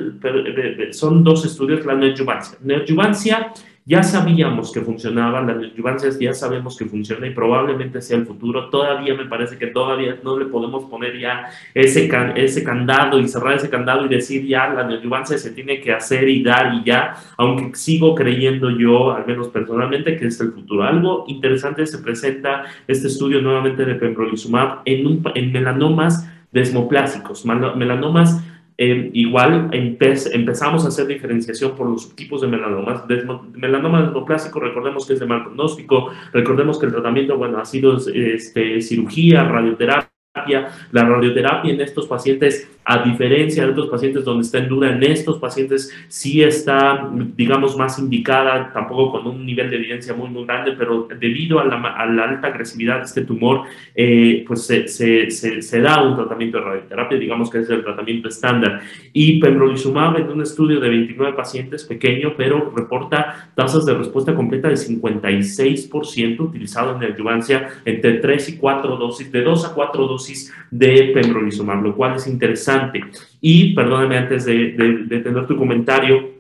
son 0.91 1.23
dos 1.23 1.45
estudios, 1.45 1.87
la 1.87 1.95
neoadjuvancia. 1.95 2.59
Neoadjuvancia 2.63 3.53
ya 3.87 4.03
sabíamos 4.03 4.73
que 4.73 4.81
funcionaba, 4.81 5.43
la 5.43 5.55
neoadjuvancia 5.55 6.11
ya 6.19 6.33
sabemos 6.33 6.77
que 6.77 6.87
funciona 6.87 7.27
y 7.27 7.31
probablemente 7.31 8.01
sea 8.01 8.17
el 8.17 8.27
futuro. 8.27 8.71
Todavía 8.71 9.15
me 9.15 9.27
parece 9.27 9.59
que 9.59 9.69
todavía 9.69 10.19
no 10.25 10.39
le 10.39 10.47
podemos 10.47 10.85
poner 10.85 11.19
ya 11.19 11.51
ese, 11.75 12.11
ese 12.35 12.65
candado 12.65 13.21
y 13.21 13.29
cerrar 13.29 13.55
ese 13.55 13.69
candado 13.69 14.07
y 14.07 14.09
decir 14.09 14.47
ya 14.47 14.69
la 14.69 14.85
neoadjuvancia 14.85 15.37
se 15.39 15.51
tiene 15.51 15.81
que 15.81 15.93
hacer 15.93 16.29
y 16.29 16.43
dar 16.43 16.75
y 16.75 16.85
ya, 16.85 17.15
aunque 17.37 17.77
sigo 17.77 18.15
creyendo 18.15 18.71
yo, 18.71 19.13
al 19.13 19.27
menos 19.27 19.49
personalmente, 19.49 20.17
que 20.17 20.27
es 20.27 20.41
el 20.41 20.53
futuro. 20.53 20.83
Algo 20.83 21.25
interesante 21.29 21.87
se 21.87 21.99
presenta 21.99 22.65
este 22.89 23.09
estudio 23.09 23.43
nuevamente 23.43 23.85
de 23.85 23.95
pembrolizumab 23.95 24.81
en, 24.87 25.07
un, 25.07 25.23
en 25.35 25.53
melanomas 25.53 26.27
desmoplásicos, 26.55 27.45
melanomas 27.45 28.43
eh, 28.77 29.11
igual 29.13 29.69
empezamos 29.73 30.85
a 30.85 30.89
hacer 30.89 31.07
diferenciación 31.07 31.77
por 31.77 31.89
los 31.89 32.03
subtipos 32.03 32.41
de 32.41 32.49
melanomas. 32.49 33.05
melanoma 33.53 34.03
desmoplásico, 34.03 34.59
recordemos 34.59 35.07
que 35.07 35.13
es 35.13 35.21
de 35.21 35.27
mal 35.27 35.45
pronóstico, 35.45 36.11
recordemos 36.33 36.79
que 36.79 36.87
el 36.87 36.93
tratamiento, 36.93 37.37
bueno, 37.37 37.59
ha 37.59 37.65
sido 37.65 37.97
este, 37.97 38.81
cirugía, 38.81 39.45
radioterapia, 39.45 40.09
la 40.91 41.05
radioterapia 41.05 41.73
en 41.73 41.81
estos 41.81 42.09
pacientes, 42.09 42.69
a 42.85 43.03
diferencia 43.03 43.65
de 43.65 43.71
otros 43.73 43.89
pacientes 43.89 44.25
donde 44.25 44.45
está 44.45 44.59
en 44.59 44.69
duda, 44.69 44.91
en 44.91 45.03
estos 45.03 45.39
pacientes 45.39 45.91
sí 46.09 46.43
está, 46.43 47.11
digamos, 47.35 47.77
más 47.77 47.99
indicada, 47.99 48.73
tampoco 48.73 49.13
con 49.13 49.27
un 49.27 49.47
nivel 49.47 49.71
de 49.71 49.77
evidencia 49.77 50.13
muy, 50.13 50.29
muy 50.29 50.45
grande, 50.45 50.73
pero 50.77 51.09
debido 51.19 51.61
a 51.61 51.65
la, 51.65 51.77
alta 51.77 52.49
agresividad 52.49 52.99
de 52.99 53.05
este 53.05 53.23
tumor, 53.23 53.63
eh, 53.95 54.45
pues 54.47 54.67
se, 54.67 54.87
se, 54.89 55.31
se, 55.31 55.81
da 55.81 56.03
un 56.03 56.15
tratamiento 56.15 56.59
de 56.59 56.65
radioterapia, 56.65 57.19
digamos 57.19 57.51
que 57.51 57.61
es 57.61 57.71
el 57.71 57.83
tratamiento 57.83 58.29
estándar. 58.29 58.81
Y 59.13 59.41
pembrolizumab 59.41 60.17
en 60.17 60.29
un 60.29 60.43
estudio 60.43 60.79
de 60.81 60.89
29 60.89 61.35
pacientes, 61.35 61.85
pequeño, 61.85 62.35
pero 62.37 62.73
reporta 62.77 63.51
tasas 63.55 63.87
de 63.87 63.95
respuesta 63.95 64.35
completa 64.35 64.69
de 64.69 64.75
56% 64.75 66.41
utilizado 66.41 66.97
en 66.97 67.11
adjuvancia 67.11 67.69
entre 67.85 68.15
3 68.15 68.49
y 68.51 68.57
4 68.59 68.97
dosis, 68.97 69.33
de 69.33 69.43
2 69.43 69.65
a 69.65 69.75
4 69.75 70.07
dosis 70.07 70.53
de 70.71 71.13
pembrolizumab, 71.15 71.83
lo 71.83 71.97
cual 71.97 72.17
es 72.17 72.27
interesante. 72.27 72.74
Y, 73.41 73.75
perdóname 73.75 74.19
antes 74.19 74.45
de, 74.45 74.73
de, 75.09 75.21
tener 75.21 75.47
tu 75.47 75.57
comentario, 75.57 76.33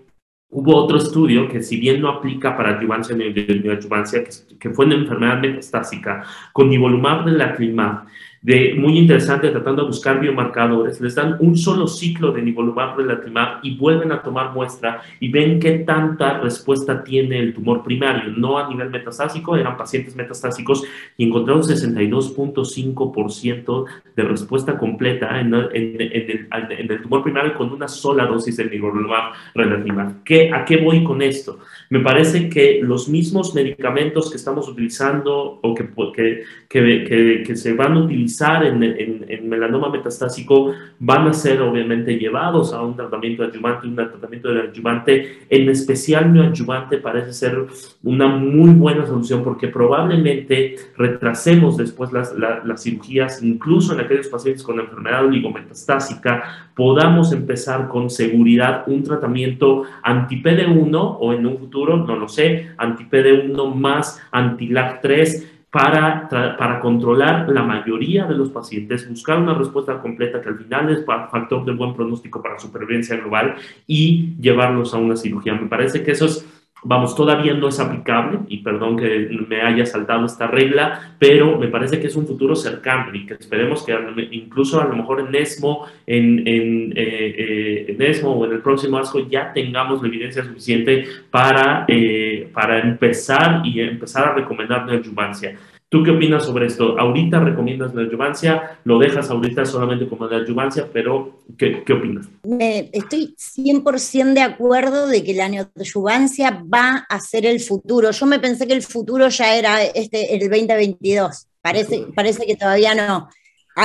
hubo 0.50 0.76
otro 0.76 0.98
estudio 0.98 1.48
que 1.48 1.62
si 1.62 1.78
bien 1.78 2.00
no 2.00 2.08
aplica 2.08 2.56
para 2.56 2.70
adjuvancia 2.70 3.16
ni 3.16 3.68
adjuvancia, 3.70 4.22
que, 4.24 4.30
que 4.58 4.70
fue 4.70 4.86
en 4.86 4.92
enfermedad 4.92 5.40
metastásica, 5.40 6.24
con 6.52 6.68
nivolumab 6.68 7.24
de 7.24 7.32
la 7.32 7.54
clima, 7.54 8.06
de 8.44 8.74
muy 8.76 8.96
interesante 8.98 9.48
tratando 9.48 9.82
de 9.82 9.88
buscar 9.88 10.20
biomarcadores, 10.20 11.00
les 11.00 11.14
dan 11.14 11.38
un 11.40 11.56
solo 11.56 11.88
ciclo 11.88 12.30
de 12.30 12.42
nivolumab 12.42 12.98
relatimab 12.98 13.60
y 13.62 13.74
vuelven 13.74 14.12
a 14.12 14.22
tomar 14.22 14.52
muestra 14.52 15.00
y 15.18 15.30
ven 15.30 15.58
qué 15.58 15.78
tanta 15.78 16.40
respuesta 16.40 17.02
tiene 17.02 17.38
el 17.38 17.54
tumor 17.54 17.82
primario, 17.82 18.34
no 18.36 18.58
a 18.58 18.68
nivel 18.68 18.90
metastásico, 18.90 19.56
eran 19.56 19.78
pacientes 19.78 20.14
metastásicos 20.14 20.84
y 21.16 21.26
encontraron 21.26 21.62
62.5% 21.62 23.84
de 24.14 24.22
respuesta 24.22 24.76
completa 24.76 25.40
en, 25.40 25.54
el, 25.54 27.00
tumor 27.02 27.22
primario 27.22 27.54
con 27.54 27.72
una 27.72 27.88
sola 27.88 28.26
dosis 28.26 28.58
de 28.58 28.66
nivolumab 28.66 29.32
relatimab. 29.54 30.22
¿Qué, 30.22 30.52
¿A 30.52 30.66
qué 30.66 30.76
voy 30.76 31.02
con 31.02 31.22
esto? 31.22 31.60
Me 31.94 32.00
parece 32.00 32.48
que 32.48 32.80
los 32.82 33.08
mismos 33.08 33.54
medicamentos 33.54 34.28
que 34.28 34.36
estamos 34.36 34.68
utilizando 34.68 35.60
o 35.62 35.74
que, 35.76 35.88
que, 36.12 37.04
que, 37.04 37.44
que 37.46 37.56
se 37.56 37.72
van 37.72 37.92
a 37.92 38.00
utilizar 38.00 38.66
en, 38.66 39.48
melanoma 39.48 39.90
metastásico 39.90 40.72
van 40.98 41.28
a 41.28 41.32
ser 41.32 41.62
obviamente 41.62 42.18
llevados 42.18 42.72
a 42.72 42.82
un 42.82 42.96
tratamiento 42.96 43.44
adyuvante, 43.44 43.86
un 43.86 43.94
tratamiento 43.94 44.52
de 44.52 44.62
adyuvante, 44.62 45.38
en 45.48 45.68
especial 45.68 46.32
neoadyuvante 46.32 46.98
parece 46.98 47.32
ser 47.32 47.64
una 48.02 48.26
muy 48.26 48.70
buena 48.70 49.06
solución 49.06 49.44
porque 49.44 49.68
probablemente 49.68 50.74
retrasemos 50.96 51.76
después 51.76 52.12
las, 52.12 52.34
las 52.34 52.82
cirugías, 52.82 53.40
incluso 53.40 53.94
en 53.94 54.00
aquellos 54.00 54.26
pacientes 54.26 54.64
con 54.64 54.80
enfermedad 54.80 55.26
oligometastásica, 55.26 56.64
podamos 56.74 57.32
empezar 57.32 57.88
con 57.88 58.10
seguridad 58.10 58.82
un 58.88 59.04
tratamiento 59.04 59.84
anti-PD1 60.02 61.16
o 61.20 61.32
en 61.32 61.46
un 61.46 61.58
futuro, 61.58 61.83
no 61.86 62.16
lo 62.16 62.28
sé, 62.28 62.70
anti-PD1 62.78 63.74
más 63.74 64.20
anti-LAC3 64.32 65.44
para, 65.70 66.28
para 66.28 66.78
controlar 66.78 67.48
la 67.48 67.64
mayoría 67.64 68.26
de 68.26 68.34
los 68.34 68.50
pacientes, 68.50 69.08
buscar 69.08 69.38
una 69.38 69.54
respuesta 69.54 69.98
completa 69.98 70.40
que 70.40 70.48
al 70.48 70.58
final 70.58 70.88
es 70.90 71.04
factor 71.04 71.64
de 71.64 71.72
buen 71.72 71.94
pronóstico 71.94 72.40
para 72.40 72.60
supervivencia 72.60 73.16
global 73.16 73.56
y 73.86 74.36
llevarlos 74.40 74.94
a 74.94 74.98
una 74.98 75.16
cirugía. 75.16 75.54
Me 75.54 75.66
parece 75.66 76.04
que 76.04 76.12
eso 76.12 76.26
es 76.26 76.46
Vamos, 76.86 77.16
todavía 77.16 77.54
no 77.54 77.68
es 77.68 77.80
aplicable, 77.80 78.40
y 78.48 78.58
perdón 78.58 78.98
que 78.98 79.30
me 79.48 79.62
haya 79.62 79.86
saltado 79.86 80.26
esta 80.26 80.46
regla, 80.46 81.14
pero 81.18 81.58
me 81.58 81.68
parece 81.68 81.98
que 81.98 82.08
es 82.08 82.16
un 82.16 82.26
futuro 82.26 82.54
cercano 82.54 83.14
y 83.14 83.24
que 83.24 83.34
esperemos 83.34 83.82
que 83.82 83.96
incluso 84.32 84.78
a 84.78 84.84
lo 84.84 84.94
mejor 84.94 85.20
en 85.20 85.34
ESMO, 85.34 85.86
en, 86.06 86.46
en, 86.46 86.92
eh, 86.94 87.86
eh, 87.88 87.96
ESMO 87.98 88.32
o 88.32 88.44
en 88.44 88.52
el 88.52 88.60
próximo 88.60 88.98
ASCO 88.98 89.26
ya 89.26 89.50
tengamos 89.54 90.02
la 90.02 90.08
evidencia 90.08 90.44
suficiente 90.44 91.04
para, 91.30 91.86
eh, 91.88 92.50
para 92.52 92.80
empezar 92.80 93.62
y 93.64 93.80
empezar 93.80 94.28
a 94.28 94.34
recomendar 94.34 94.84
neoadjuvancia. 94.84 95.56
¿Tú 95.94 96.02
qué 96.02 96.10
opinas 96.10 96.44
sobre 96.44 96.66
esto? 96.66 96.98
¿Ahorita 96.98 97.38
recomiendas 97.38 97.94
la 97.94 98.02
adyuvancia? 98.02 98.80
¿Lo 98.82 98.98
dejas 98.98 99.30
ahorita 99.30 99.64
solamente 99.64 100.08
como 100.08 100.26
la 100.26 100.38
adyuvancia? 100.38 100.88
Pero, 100.92 101.42
¿qué, 101.56 101.84
qué 101.86 101.92
opinas? 101.92 102.26
estoy 102.42 103.36
100% 103.38 104.32
de 104.32 104.40
acuerdo 104.40 105.06
de 105.06 105.22
que 105.22 105.34
la 105.34 105.48
neoadyuvancia 105.48 106.64
va 106.66 107.06
a 107.08 107.20
ser 107.20 107.46
el 107.46 107.60
futuro. 107.60 108.10
Yo 108.10 108.26
me 108.26 108.40
pensé 108.40 108.66
que 108.66 108.72
el 108.72 108.82
futuro 108.82 109.28
ya 109.28 109.54
era 109.54 109.84
este, 109.84 110.34
el 110.34 110.40
2022. 110.40 111.46
Parece, 111.62 112.06
parece 112.12 112.44
que 112.44 112.56
todavía 112.56 112.96
no. 112.96 113.28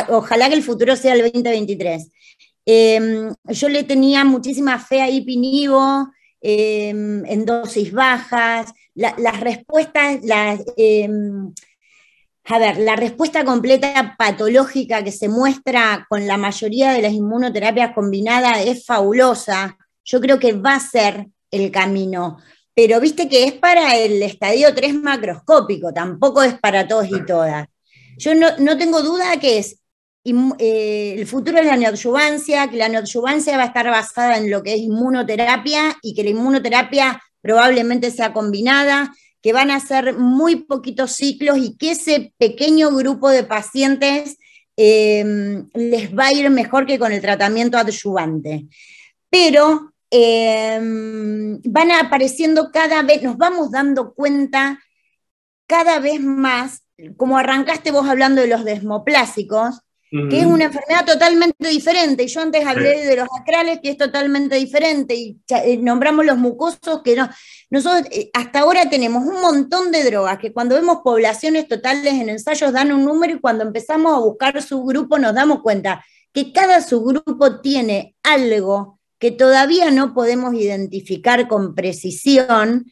Ojalá 0.08 0.50
que 0.50 0.56
el 0.56 0.64
futuro 0.64 0.96
sea 0.96 1.14
el 1.14 1.22
2023. 1.32 2.10
Em, 2.66 3.32
yo 3.46 3.70
le 3.70 3.84
tenía 3.84 4.26
muchísima 4.26 4.80
fe 4.80 5.02
a 5.02 5.12
Ipinivo 5.12 6.10
em, 6.42 7.24
en 7.28 7.46
dosis 7.46 7.92
bajas. 7.92 8.74
las 8.96 9.40
respuestas, 9.42 10.24
las 10.24 10.60
em, 10.76 11.54
a 12.52 12.58
ver, 12.58 12.80
la 12.80 12.96
respuesta 12.96 13.46
completa 13.46 14.16
patológica 14.18 15.04
que 15.04 15.12
se 15.12 15.30
muestra 15.30 16.08
con 16.10 16.26
la 16.26 16.36
mayoría 16.36 16.92
de 16.92 17.04
las 17.04 17.14
inmunoterapias 17.14 17.94
combinadas 17.94 18.66
es 18.66 18.88
fabulosa. 18.88 19.78
Yo 20.04 20.20
creo 20.20 20.40
que 20.40 20.54
va 20.54 20.74
a 20.74 20.80
ser 20.80 21.28
el 21.52 21.70
camino. 21.70 22.38
Pero 22.74 23.00
viste 23.00 23.30
que 23.30 23.44
es 23.44 23.54
para 23.54 23.96
el 23.98 24.24
estadio 24.24 24.74
3 24.74 24.96
macroscópico, 24.96 25.94
tampoco 25.94 26.42
es 26.42 26.58
para 26.60 26.88
todos 26.88 27.08
y 27.12 27.24
todas. 27.24 27.68
Yo 28.18 28.34
no, 28.34 28.78
tengo 28.80 29.04
duda 29.04 29.40
que 29.40 29.60
es 29.60 29.80
eh, 30.58 31.16
el 31.20 31.28
futuro 31.28 31.60
de 31.60 31.66
la 31.66 31.78
neoadjuvancia, 31.78 32.68
que 32.68 32.78
la 32.78 32.90
neoadjuvancia 32.90 33.58
va 33.58 33.64
a 33.64 33.68
estar 33.68 33.86
basada 33.92 34.38
en 34.38 34.50
lo 34.50 34.64
que 34.64 34.74
es 34.74 34.80
inmunoterapia 34.80 35.96
y 36.02 36.16
que 36.16 36.24
la 36.24 36.32
inmunoterapia 36.32 37.22
probablemente 37.42 38.10
sea 38.10 38.34
combinada 38.34 39.14
que 39.42 39.54
van 39.54 39.72
a 39.72 39.80
ser 39.80 40.18
muy 40.18 40.58
poquitos 40.58 41.14
ciclos 41.14 41.58
y 41.58 41.78
que 41.78 41.92
ese 41.92 42.34
pequeño 42.38 42.92
grupo 42.92 43.30
de 43.30 43.44
pacientes 43.44 44.38
em, 44.76 45.70
les 45.74 46.16
va 46.18 46.28
a 46.28 46.34
ir 46.34 46.50
mejor 46.50 46.86
que 46.86 47.00
con 47.00 47.12
el 47.12 47.22
tratamiento 47.22 47.78
adyuvante. 47.78 48.68
Pero 49.30 49.94
em, 50.12 51.62
van 51.64 51.92
apareciendo 51.92 52.72
cada 52.72 53.02
vez, 53.04 53.22
nos 53.22 53.38
vamos 53.38 53.72
dando 53.72 54.14
cuenta 54.14 54.80
cada 55.68 56.00
vez 56.00 56.20
más, 56.22 56.84
como 57.16 57.38
arrancaste 57.38 57.92
vos 57.92 58.08
hablando 58.08 58.42
de 58.42 58.48
los 58.48 58.66
desmoplásicos, 58.66 59.82
que 60.12 60.40
es 60.40 60.46
una 60.46 60.66
enfermedad 60.66 61.06
totalmente 61.06 61.68
diferente. 61.68 62.24
Y 62.24 62.28
yo 62.28 62.42
antes 62.42 62.66
hablé 62.66 63.06
de 63.06 63.16
los 63.16 63.28
acrales, 63.40 63.80
que 63.82 63.92
es 63.92 63.98
totalmente 63.98 64.56
diferente, 64.56 65.16
y 65.16 65.38
eh, 65.50 65.78
nombramos 65.78 66.26
los 66.26 66.38
mucosos, 66.38 67.02
que 67.04 67.16
no. 67.16 67.30
Nosotros 67.70 68.08
eh, 68.12 68.32
hasta 68.34 68.62
ahora 68.62 68.90
tenemos 68.90 69.24
un 69.24 69.40
montón 69.40 69.92
de 69.92 70.04
drogas, 70.04 70.40
que 70.40 70.52
cuando 70.52 70.76
vemos 70.76 71.00
poblaciones 71.04 71.68
totales 71.68 72.14
en 72.14 72.30
ensayos 72.30 72.74
dan 72.74 72.92
un 72.92 73.06
número 73.06 73.36
y 73.36 73.40
cuando 73.40 73.64
empezamos 73.64 74.14
a 74.14 74.20
buscar 74.20 74.60
su 74.64 74.84
grupo 74.84 75.20
nos 75.20 75.36
damos 75.36 75.62
cuenta 75.62 76.04
que 76.34 76.52
cada 76.52 76.82
subgrupo 76.82 77.60
tiene 77.62 78.16
algo 78.24 79.00
que 79.20 79.32
todavía 79.32 79.92
no 79.92 80.14
podemos 80.14 80.54
identificar 80.56 81.48
con 81.48 81.76
precisión, 81.76 82.86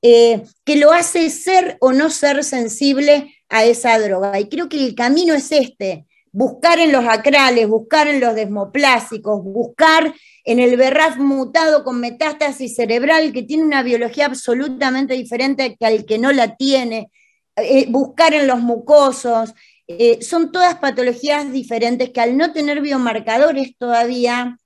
eh, 0.00 0.42
que 0.64 0.76
lo 0.76 0.92
hace 0.92 1.28
ser 1.28 1.76
o 1.80 1.92
no 1.92 2.08
ser 2.08 2.44
sensible 2.44 3.34
a 3.48 3.64
esa 3.64 3.98
droga. 3.98 4.40
Y 4.40 4.48
creo 4.48 4.68
que 4.68 4.82
el 4.82 4.94
camino 4.94 5.34
es 5.34 5.52
este 5.52 6.06
buscar 6.32 6.78
en 6.78 6.90
los 6.90 7.04
acrales, 7.04 7.68
buscar 7.68 8.08
en 8.08 8.20
los 8.20 8.34
desmoplásicos, 8.34 9.44
buscar 9.44 10.14
en 10.44 10.58
el 10.58 10.76
BRAF 10.76 11.18
mutado 11.18 11.84
con 11.84 12.00
metástasis 12.00 12.74
cerebral 12.74 13.32
que 13.32 13.42
tiene 13.42 13.64
una 13.64 13.82
biología 13.82 14.26
absolutamente 14.26 15.14
diferente 15.14 15.76
que 15.78 15.86
al 15.86 16.04
que 16.04 16.18
no 16.18 16.32
la 16.32 16.56
tiene, 16.56 17.10
eh, 17.56 17.86
buscar 17.88 18.34
en 18.34 18.46
los 18.46 18.60
mucosos. 18.60 19.54
Eh, 19.86 20.22
son 20.22 20.50
todas 20.50 20.78
patologías 20.78 21.52
diferentes 21.52 22.10
que 22.10 22.20
al 22.20 22.36
no 22.36 22.52
tener 22.52 22.80
biomarcadores 22.80 23.76
todavía 23.76 24.56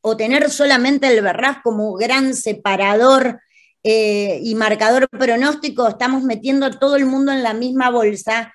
o 0.00 0.16
tener 0.16 0.50
solamente 0.50 1.08
el 1.08 1.20
BRAF 1.20 1.58
como 1.62 1.94
gran 1.94 2.34
separador 2.34 3.40
eh, 3.84 4.40
y 4.42 4.54
marcador 4.54 5.08
pronóstico, 5.08 5.88
estamos 5.88 6.22
metiendo 6.22 6.66
a 6.66 6.70
todo 6.70 6.94
el 6.94 7.06
mundo 7.06 7.32
en 7.32 7.42
la 7.42 7.52
misma 7.52 7.90
bolsa, 7.90 8.54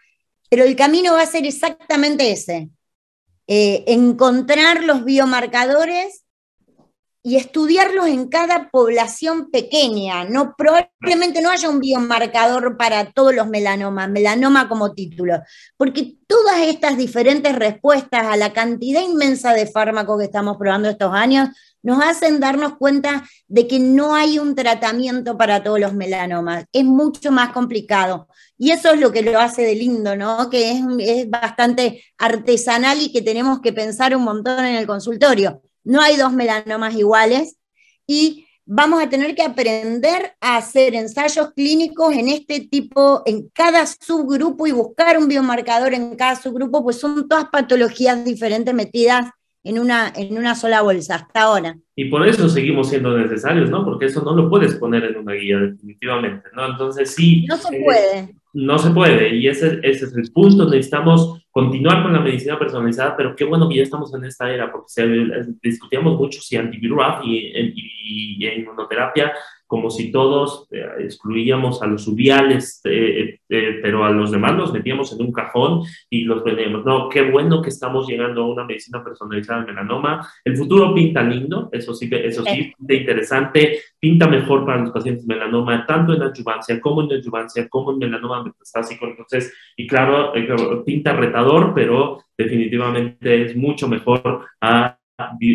pero 0.50 0.64
el 0.64 0.76
camino 0.76 1.14
va 1.14 1.22
a 1.22 1.28
ser 1.28 1.46
exactamente 1.46 2.32
ese, 2.32 2.70
eh, 3.48 3.84
encontrar 3.88 4.84
los 4.84 5.06
biomarcadores 5.06 6.24
y 7.28 7.36
estudiarlos 7.36 8.08
en 8.08 8.30
cada 8.30 8.70
población 8.70 9.52
pequeña. 9.52 10.24
No, 10.24 10.56
probablemente 10.58 11.42
no 11.42 11.50
haya 11.50 11.70
un 11.70 11.82
biomarcador 11.82 12.78
para 12.78 13.12
todos 13.12 13.36
los 13.36 13.50
melanomas, 13.50 14.10
melanoma 14.10 14.70
como 14.70 14.94
título, 14.94 15.42
porque 15.76 16.16
todas 16.26 16.62
estas 16.62 16.96
diferentes 16.96 17.54
respuestas 17.54 18.28
a 18.28 18.38
la 18.38 18.54
cantidad 18.54 19.02
inmensa 19.02 19.54
de 19.54 19.68
fármacos 19.68 20.20
que 20.20 20.24
estamos 20.24 20.56
probando 20.56 20.88
estos 20.88 21.14
años 21.14 21.50
nos 21.84 22.02
hacen 22.02 22.40
darnos 22.40 22.78
cuenta 22.78 23.26
de 23.50 23.68
que 23.68 23.78
no 23.78 24.16
hay 24.16 24.40
un 24.40 24.56
tratamiento 24.56 25.38
para 25.38 25.62
todos 25.62 25.82
los 25.82 25.94
melanomas. 25.94 26.64
Es 26.72 26.86
mucho 26.86 27.30
más 27.34 27.52
complicado. 27.52 28.30
Y 28.58 28.72
eso 28.72 28.92
es 28.92 29.02
lo 29.02 29.12
que 29.12 29.22
lo 29.22 29.38
hace 29.38 29.64
de 29.64 29.76
lindo, 29.76 30.16
¿no? 30.16 30.50
Que 30.50 30.72
es, 30.72 30.82
es 31.00 31.30
bastante 31.30 32.06
artesanal 32.18 33.02
y 33.02 33.12
que 33.12 33.22
tenemos 33.22 33.60
que 33.60 33.74
pensar 33.74 34.16
un 34.16 34.24
montón 34.24 34.64
en 34.64 34.76
el 34.76 34.88
consultorio 34.88 35.62
no 35.88 36.02
hay 36.02 36.18
dos 36.18 36.34
melanomas 36.34 36.96
iguales 36.96 37.58
y 38.06 38.46
vamos 38.66 39.02
a 39.02 39.10
tener 39.10 39.34
que 39.34 39.44
aprender 39.44 40.34
a 40.42 40.58
hacer 40.58 40.94
ensayos 40.96 41.52
clínicos 41.56 42.14
en 42.14 42.28
este 42.28 42.60
tipo, 42.60 43.24
en 43.26 43.50
cada 43.54 43.86
subgrupo 43.86 44.68
y 44.68 44.74
buscar 44.74 45.18
un 45.18 45.30
biomarcador 45.30 45.94
en 45.94 46.16
cada 46.18 46.36
subgrupo, 46.36 46.84
pues 46.84 47.00
son 47.00 47.28
todas 47.28 47.46
patologías 47.46 48.24
diferentes 48.26 48.74
metidas 48.74 49.32
en 49.64 49.80
una, 49.80 50.12
en 50.16 50.38
una 50.38 50.56
sola 50.56 50.82
bolsa 50.82 51.16
hasta 51.16 51.42
ahora. 51.42 51.78
Y 51.96 52.06
por 52.10 52.28
eso 52.28 52.50
seguimos 52.50 52.90
siendo 52.90 53.18
necesarios, 53.18 53.70
¿no? 53.70 53.86
Porque 53.86 54.06
eso 54.06 54.22
no 54.24 54.36
lo 54.36 54.50
puedes 54.50 54.76
poner 54.76 55.06
en 55.06 55.18
una 55.18 55.34
guía 55.34 55.58
definitivamente, 55.58 56.50
¿no? 56.54 56.68
Entonces 56.68 57.14
sí. 57.16 57.46
No 57.48 57.58
se 57.58 57.82
puede. 57.82 58.36
No 58.58 58.80
se 58.80 58.90
puede, 58.90 59.36
y 59.36 59.48
ese, 59.48 59.80
ese 59.84 60.06
es 60.06 60.16
el 60.16 60.32
punto. 60.32 60.66
Necesitamos 60.66 61.46
continuar 61.52 62.02
con 62.02 62.14
la 62.14 62.22
medicina 62.22 62.58
personalizada, 62.58 63.16
pero 63.16 63.36
qué 63.36 63.44
bueno 63.44 63.70
que 63.70 63.76
ya 63.76 63.84
estamos 63.84 64.12
en 64.16 64.26
esta 64.26 64.52
era, 64.52 64.72
porque 64.72 64.88
se, 64.90 65.08
discutíamos 65.62 66.18
mucho 66.18 66.42
si 66.42 66.56
antiviral 66.56 67.22
y, 67.24 67.38
y, 67.38 68.38
y 68.40 68.48
inmunoterapia 68.48 69.32
como 69.68 69.90
si 69.90 70.12
todos 70.12 70.66
eh, 70.72 70.86
excluíamos 71.00 71.82
a 71.82 71.88
los 71.88 72.08
uviales, 72.08 72.80
eh, 72.86 73.40
eh, 73.50 73.80
pero 73.82 74.06
a 74.06 74.12
los 74.12 74.32
demás 74.32 74.56
los 74.56 74.74
metíamos 74.74 75.12
en 75.12 75.26
un 75.26 75.34
cajón 75.34 75.82
y 76.10 76.24
los 76.24 76.44
vendíamos. 76.44 76.86
No, 76.86 77.10
qué 77.10 77.30
bueno 77.30 77.62
que 77.62 77.70
estamos 77.70 78.08
llegando 78.08 78.44
a 78.44 78.48
una 78.48 78.64
medicina 78.64 79.04
personalizada 79.04 79.60
en 79.60 79.68
melanoma. 79.68 80.26
El 80.46 80.56
futuro 80.56 80.94
pinta 80.94 81.22
lindo, 81.22 81.70
eso 81.74 81.94
sí, 81.94 82.10
eso 82.12 82.44
sí, 82.46 82.74
pinta 82.78 82.94
interesante, 82.94 83.80
pinta 84.00 84.28
mejor 84.28 84.66
para 84.66 84.82
los 84.82 84.92
pacientes 84.92 85.28
melanoma, 85.28 85.86
tanto 85.86 86.14
en 86.14 86.24
adjuvancia 86.24 86.80
como 86.80 87.04
en 87.04 87.20
adjuvancia, 87.20 87.68
como 87.68 87.92
en 87.92 88.00
melanoma 88.00 88.44
metastásico. 88.46 89.06
Entonces, 89.06 89.54
y 89.76 89.86
claro, 89.86 90.32
pinta 90.86 91.12
retador, 91.12 91.74
pero 91.76 92.24
definitivamente 92.38 93.44
es 93.44 93.56
mucho 93.56 93.90
mejor 93.90 94.46
a 94.62 94.98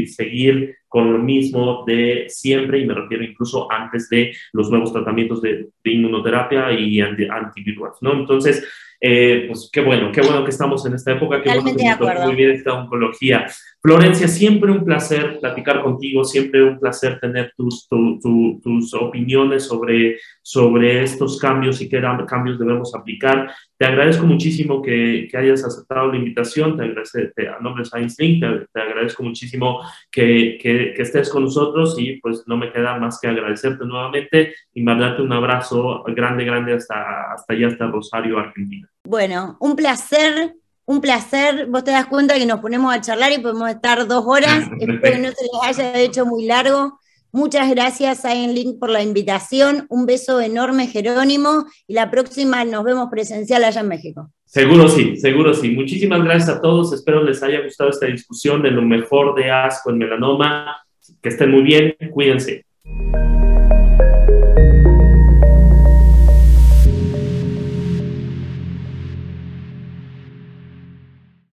seguir 0.06 0.76
con 0.92 1.10
lo 1.10 1.18
mismo 1.18 1.84
de 1.86 2.26
siempre, 2.28 2.78
y 2.78 2.86
me 2.86 2.92
refiero 2.92 3.24
incluso 3.24 3.66
antes 3.72 4.10
de 4.10 4.30
los 4.52 4.70
nuevos 4.70 4.92
tratamientos 4.92 5.40
de, 5.40 5.70
inmunoterapia 5.84 6.70
y 6.70 7.00
antivirales, 7.00 7.96
¿no? 8.02 8.12
Entonces, 8.12 8.62
eh, 9.00 9.46
pues 9.48 9.70
qué 9.72 9.80
bueno, 9.80 10.12
qué 10.12 10.20
bueno 10.20 10.44
que 10.44 10.50
estamos 10.50 10.84
en 10.86 10.94
esta 10.94 11.12
época, 11.12 11.42
qué 11.42 11.48
bueno 11.58 11.74
que 11.74 12.24
muy 12.24 12.34
bien 12.36 12.50
esta 12.50 12.74
oncología. 12.74 13.46
Florencia, 13.80 14.28
siempre 14.28 14.70
un 14.70 14.84
placer 14.84 15.40
platicar 15.40 15.82
contigo, 15.82 16.22
siempre 16.22 16.62
un 16.62 16.78
placer 16.78 17.18
tener 17.18 17.52
tus, 17.56 17.88
tus 17.88 18.94
opiniones 18.94 19.64
sobre, 19.64 20.18
sobre 20.40 21.02
estos 21.02 21.36
cambios 21.40 21.80
y 21.80 21.88
qué 21.88 22.00
cambios 22.26 22.60
debemos 22.60 22.94
aplicar. 22.94 23.50
Te 23.76 23.86
agradezco 23.86 24.24
muchísimo 24.24 24.80
que, 24.80 25.26
que 25.28 25.36
hayas 25.36 25.64
aceptado 25.64 26.12
la 26.12 26.18
invitación, 26.18 26.76
te 26.76 26.84
agradezco, 26.84 27.18
a 27.48 27.60
nombre 27.60 27.82
de 27.82 27.90
Science 27.90 28.22
Link, 28.22 28.44
te, 28.72 28.80
agradezco 28.80 29.24
muchísimo 29.24 29.80
que, 30.12 30.56
que, 30.90 30.94
que, 30.94 31.02
estés 31.02 31.30
con 31.30 31.44
nosotros 31.44 31.96
y 31.98 32.20
pues 32.20 32.44
no 32.46 32.56
me 32.56 32.72
queda 32.72 32.98
más 32.98 33.18
que 33.20 33.28
agradecerte 33.28 33.84
nuevamente 33.84 34.54
y 34.74 34.82
mandarte 34.82 35.22
un 35.22 35.32
abrazo 35.32 36.02
grande, 36.08 36.44
grande 36.44 36.74
hasta, 36.74 37.32
hasta 37.32 37.54
allá, 37.54 37.68
hasta 37.68 37.86
Rosario, 37.86 38.38
Argentina. 38.38 38.88
Bueno, 39.04 39.56
un 39.60 39.76
placer 39.76 40.54
un 40.84 41.00
placer. 41.00 41.66
Vos 41.66 41.84
te 41.84 41.90
das 41.90 42.06
cuenta 42.06 42.34
que 42.34 42.46
nos 42.46 42.60
ponemos 42.60 42.94
a 42.94 43.00
charlar 43.00 43.32
y 43.32 43.38
podemos 43.38 43.70
estar 43.70 44.06
dos 44.06 44.24
horas. 44.26 44.68
Espero 44.80 45.16
que 45.16 45.18
no 45.18 45.28
se 45.28 45.44
les 45.44 45.78
haya 45.78 45.98
hecho 46.00 46.26
muy 46.26 46.44
largo. 46.44 46.98
Muchas 47.34 47.70
gracias, 47.70 48.26
a 48.26 48.34
Link, 48.34 48.78
por 48.78 48.90
la 48.90 49.02
invitación. 49.02 49.86
Un 49.88 50.04
beso 50.04 50.40
enorme, 50.40 50.86
Jerónimo. 50.86 51.64
Y 51.86 51.94
la 51.94 52.10
próxima 52.10 52.64
nos 52.64 52.84
vemos 52.84 53.08
presencial 53.10 53.64
allá 53.64 53.80
en 53.80 53.88
México. 53.88 54.30
Seguro 54.52 54.86
sí, 54.86 55.16
seguro 55.16 55.54
sí. 55.54 55.70
Muchísimas 55.70 56.22
gracias 56.22 56.50
a 56.50 56.60
todos. 56.60 56.92
Espero 56.92 57.24
les 57.24 57.42
haya 57.42 57.62
gustado 57.62 57.88
esta 57.88 58.04
discusión 58.04 58.60
de 58.60 58.70
lo 58.70 58.82
mejor 58.82 59.34
de 59.34 59.50
asco 59.50 59.88
en 59.88 59.96
melanoma. 59.96 60.76
Que 61.22 61.30
estén 61.30 61.50
muy 61.50 61.62
bien. 61.62 61.96
Cuídense. 62.10 62.66